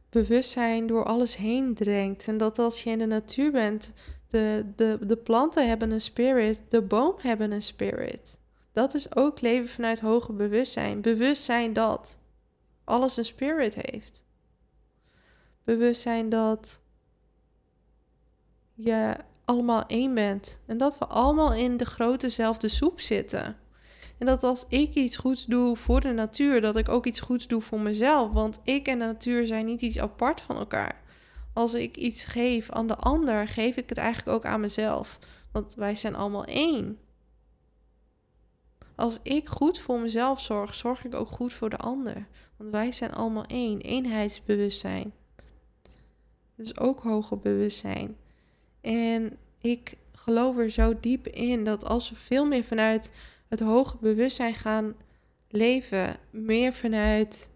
bewustzijn 0.10 0.88
door 0.88 1.06
alles 1.06 1.36
heen 1.36 1.74
dringt. 1.74 2.28
En 2.28 2.38
dat 2.38 2.60
als 2.60 2.84
je 2.84 2.90
in 2.90 2.98
de 2.98 3.06
natuur 3.06 3.52
bent, 3.52 3.94
de, 4.28 4.72
de, 4.76 4.98
de 5.02 5.18
planten 5.18 5.68
hebben 5.68 5.92
een 5.92 6.02
spirit, 6.02 6.62
de 6.70 6.82
boom 6.82 7.16
hebben 7.18 7.52
een 7.52 7.62
spirit. 7.62 8.38
Dat 8.74 8.94
is 8.94 9.16
ook 9.16 9.42
leven 9.42 9.70
vanuit 9.70 10.00
hoger 10.00 10.36
bewustzijn. 10.36 11.02
Bewustzijn 11.02 11.74
dat 11.74 12.20
alles 12.84 13.18
een 13.18 13.26
spirit 13.26 13.76
heeft. 13.76 14.24
Bewustzijn 15.64 16.30
dat 16.30 16.80
je 18.74 19.16
allemaal 19.46 19.86
één 19.86 20.14
bent. 20.14 20.60
En 20.66 20.78
dat 20.78 20.98
we 20.98 21.06
allemaal 21.06 21.54
in 21.54 21.78
de 21.78 21.86
grotezelfde 21.86 22.68
soep 22.68 23.02
zitten. 23.02 23.58
En 24.18 24.26
dat 24.26 24.44
als 24.44 24.66
ik 24.68 24.94
iets 24.94 25.18
goeds 25.18 25.46
doe 25.46 25.76
voor 25.76 26.02
de 26.02 26.12
natuur, 26.12 26.62
dat 26.62 26.76
ik 26.76 26.90
ook 26.90 27.06
iets 27.06 27.20
goeds 27.20 27.48
doe 27.48 27.62
voor 27.62 27.80
mezelf. 27.80 28.32
Want 28.32 28.60
ik 28.64 28.88
en 28.88 29.00
de 29.00 29.06
natuur 29.06 29.48
zijn 29.48 29.66
niet 29.66 29.82
iets 29.82 30.00
apart 30.00 30.42
van 30.42 30.58
elkaar. 30.58 31.04
Als 31.54 31.74
ik 31.74 31.98
iets 31.98 32.24
geef 32.24 32.70
aan 32.70 32.88
de 32.88 32.96
ander, 32.96 33.48
geef 33.48 33.76
ik 33.76 33.90
het 33.90 33.98
eigenlijk 33.98 34.38
ook 34.38 34.46
aan 34.46 34.60
mezelf. 34.60 35.20
Want 35.52 35.74
wij 35.76 35.96
zijn 35.96 36.16
allemaal 36.16 36.46
één. 36.46 37.00
Als 38.96 39.20
ik 39.24 39.48
goed 39.48 39.80
voor 39.80 40.00
mezelf 40.00 40.42
zorg, 40.42 40.76
zorg 40.76 41.06
ik 41.06 41.16
ook 41.16 41.30
goed 41.30 41.54
voor 41.54 41.70
de 41.70 41.78
ander. 41.78 42.28
Want 42.58 42.70
wij 42.70 42.92
zijn 42.92 43.14
allemaal 43.14 43.46
één. 43.46 43.82
Eenheidsbewustzijn. 43.82 45.14
Dus 46.56 46.80
ook 46.80 47.00
hoger 47.00 47.40
bewustzijn. 47.40 48.18
En 48.82 49.38
ik 49.62 49.98
geloof 50.12 50.58
er 50.58 50.70
zo 50.70 51.00
diep 51.00 51.28
in 51.28 51.64
dat 51.64 51.86
als 51.86 52.10
we 52.10 52.16
veel 52.16 52.46
meer 52.46 52.64
vanuit 52.64 53.12
het 53.48 53.60
hoge 53.60 53.98
bewustzijn 54.02 54.56
gaan 54.56 54.96
leven, 55.50 56.18
meer 56.32 56.74
vanuit 56.74 57.54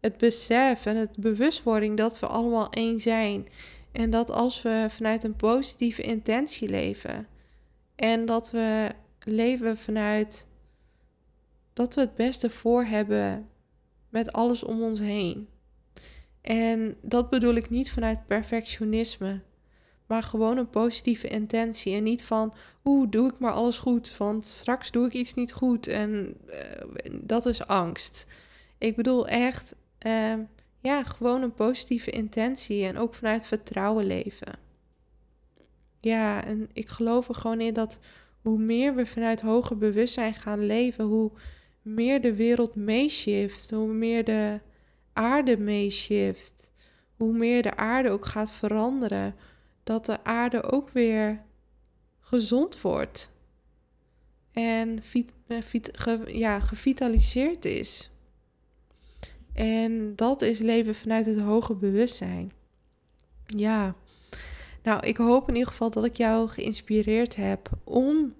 het 0.00 0.16
besef 0.16 0.86
en 0.86 0.96
het 0.96 1.16
bewustwording 1.16 1.96
dat 1.96 2.20
we 2.20 2.26
allemaal 2.26 2.70
één 2.70 3.00
zijn. 3.00 3.48
En 3.92 4.10
dat 4.10 4.30
als 4.30 4.62
we 4.62 4.86
vanuit 4.88 5.24
een 5.24 5.36
positieve 5.36 6.02
intentie 6.02 6.68
leven 6.68 7.26
en 7.96 8.26
dat 8.26 8.50
we 8.50 8.90
leven 9.24 9.76
vanuit 9.76 10.48
dat 11.72 11.94
we 11.94 12.00
het 12.00 12.14
beste 12.14 12.50
voor 12.50 12.84
hebben 12.84 13.48
met 14.08 14.32
alles 14.32 14.64
om 14.64 14.82
ons 14.82 14.98
heen. 14.98 15.48
En 16.40 16.96
dat 17.02 17.30
bedoel 17.30 17.54
ik 17.54 17.70
niet 17.70 17.90
vanuit 17.90 18.26
perfectionisme 18.26 19.40
maar 20.10 20.22
gewoon 20.22 20.56
een 20.56 20.70
positieve 20.70 21.28
intentie. 21.28 21.94
En 21.94 22.02
niet 22.02 22.22
van, 22.22 22.54
oeh, 22.84 23.10
doe 23.10 23.28
ik 23.30 23.38
maar 23.38 23.52
alles 23.52 23.78
goed, 23.78 24.16
want 24.16 24.46
straks 24.46 24.90
doe 24.90 25.06
ik 25.06 25.12
iets 25.12 25.34
niet 25.34 25.52
goed. 25.52 25.86
En 25.86 26.36
eh, 26.46 27.12
dat 27.20 27.46
is 27.46 27.66
angst. 27.66 28.26
Ik 28.78 28.96
bedoel 28.96 29.28
echt, 29.28 29.74
uh, 30.06 30.34
ja, 30.80 31.02
gewoon 31.02 31.42
een 31.42 31.54
positieve 31.54 32.10
intentie 32.10 32.84
en 32.84 32.98
ook 32.98 33.14
vanuit 33.14 33.46
vertrouwen 33.46 34.06
leven. 34.06 34.58
Ja, 36.00 36.44
en 36.44 36.68
ik 36.72 36.88
geloof 36.88 37.28
er 37.28 37.34
gewoon 37.34 37.60
in 37.60 37.74
dat 37.74 37.98
hoe 38.42 38.58
meer 38.58 38.94
we 38.94 39.06
vanuit 39.06 39.40
hoger 39.40 39.78
bewustzijn 39.78 40.34
gaan 40.34 40.66
leven, 40.66 41.04
hoe 41.04 41.30
meer 41.82 42.20
de 42.20 42.34
wereld 42.34 42.74
meeshift, 42.74 43.70
hoe 43.70 43.92
meer 43.92 44.24
de 44.24 44.60
aarde 45.12 45.56
meeshift, 45.56 46.72
hoe 47.16 47.32
meer 47.32 47.62
de 47.62 47.76
aarde 47.76 48.10
ook 48.10 48.26
gaat 48.26 48.50
veranderen 48.50 49.34
dat 49.90 50.06
de 50.06 50.24
aarde 50.24 50.62
ook 50.62 50.90
weer 50.90 51.42
gezond 52.20 52.80
wordt. 52.80 53.30
En 54.52 55.02
ja, 56.26 56.60
gevitaliseerd 56.60 57.64
is. 57.64 58.10
En 59.52 60.16
dat 60.16 60.42
is 60.42 60.58
leven 60.58 60.94
vanuit 60.94 61.26
het 61.26 61.40
hoge 61.40 61.74
bewustzijn. 61.74 62.52
Ja. 63.46 63.94
Nou, 64.82 65.06
ik 65.06 65.16
hoop 65.16 65.48
in 65.48 65.54
ieder 65.54 65.68
geval 65.68 65.90
dat 65.90 66.04
ik 66.04 66.16
jou 66.16 66.48
geïnspireerd 66.48 67.36
heb 67.36 67.70
om 67.84 68.34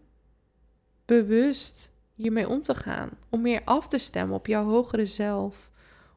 bewust 1.05 1.93
hiermee 2.15 2.49
om 2.49 2.63
te 2.63 2.75
gaan. 2.75 3.11
Om 3.29 3.41
meer 3.41 3.63
af 3.65 3.89
te 3.89 3.99
stemmen 3.99 4.37
op 4.37 4.47
jouw 4.47 4.65
hogere 4.65 5.07
zelf. 5.07 5.71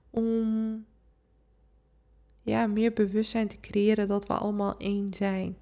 Om 0.09 0.85
ja, 2.43 2.67
meer 2.67 2.93
bewustzijn 2.93 3.47
te 3.47 3.59
creëren 3.59 4.07
dat 4.07 4.27
we 4.27 4.33
allemaal 4.33 4.77
één 4.77 5.13
zijn. 5.13 5.57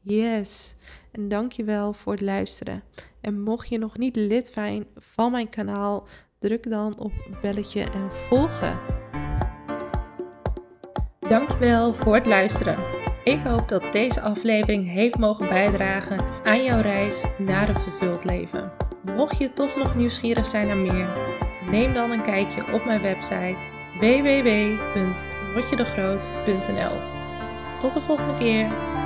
Yes. 0.00 0.76
En 1.12 1.28
dankjewel 1.28 1.92
voor 1.92 2.12
het 2.12 2.22
luisteren. 2.22 2.82
En 3.20 3.40
mocht 3.40 3.68
je 3.68 3.78
nog 3.78 3.98
niet 3.98 4.16
lid 4.16 4.50
zijn 4.54 4.86
van 4.96 5.32
mijn 5.32 5.48
kanaal, 5.48 6.06
druk 6.38 6.70
dan 6.70 6.98
op 6.98 7.12
belletje 7.42 7.82
en 7.82 8.12
volgen. 8.12 8.78
Dankjewel 11.20 11.94
voor 11.94 12.14
het 12.14 12.26
luisteren. 12.26 12.78
Ik 13.24 13.40
hoop 13.44 13.68
dat 13.68 13.92
deze 13.92 14.20
aflevering 14.20 14.90
heeft 14.90 15.18
mogen 15.18 15.48
bijdragen 15.48 16.24
aan 16.44 16.64
jouw 16.64 16.80
reis 16.80 17.24
naar 17.38 17.68
een 17.68 17.80
vervuld 17.80 18.24
leven. 18.24 18.72
Mocht 19.16 19.38
je 19.38 19.52
toch 19.52 19.76
nog 19.76 19.96
nieuwsgierig 19.96 20.46
zijn 20.46 20.66
naar 20.66 20.76
meer, 20.76 21.08
neem 21.70 21.94
dan 21.94 22.10
een 22.10 22.24
kijkje 22.24 22.72
op 22.72 22.84
mijn 22.84 23.02
website 23.02 23.70
www.rotjedegroot.nl. 25.58 26.92
Tot 27.78 27.92
de 27.92 28.00
volgende 28.00 28.38
keer! 28.38 28.97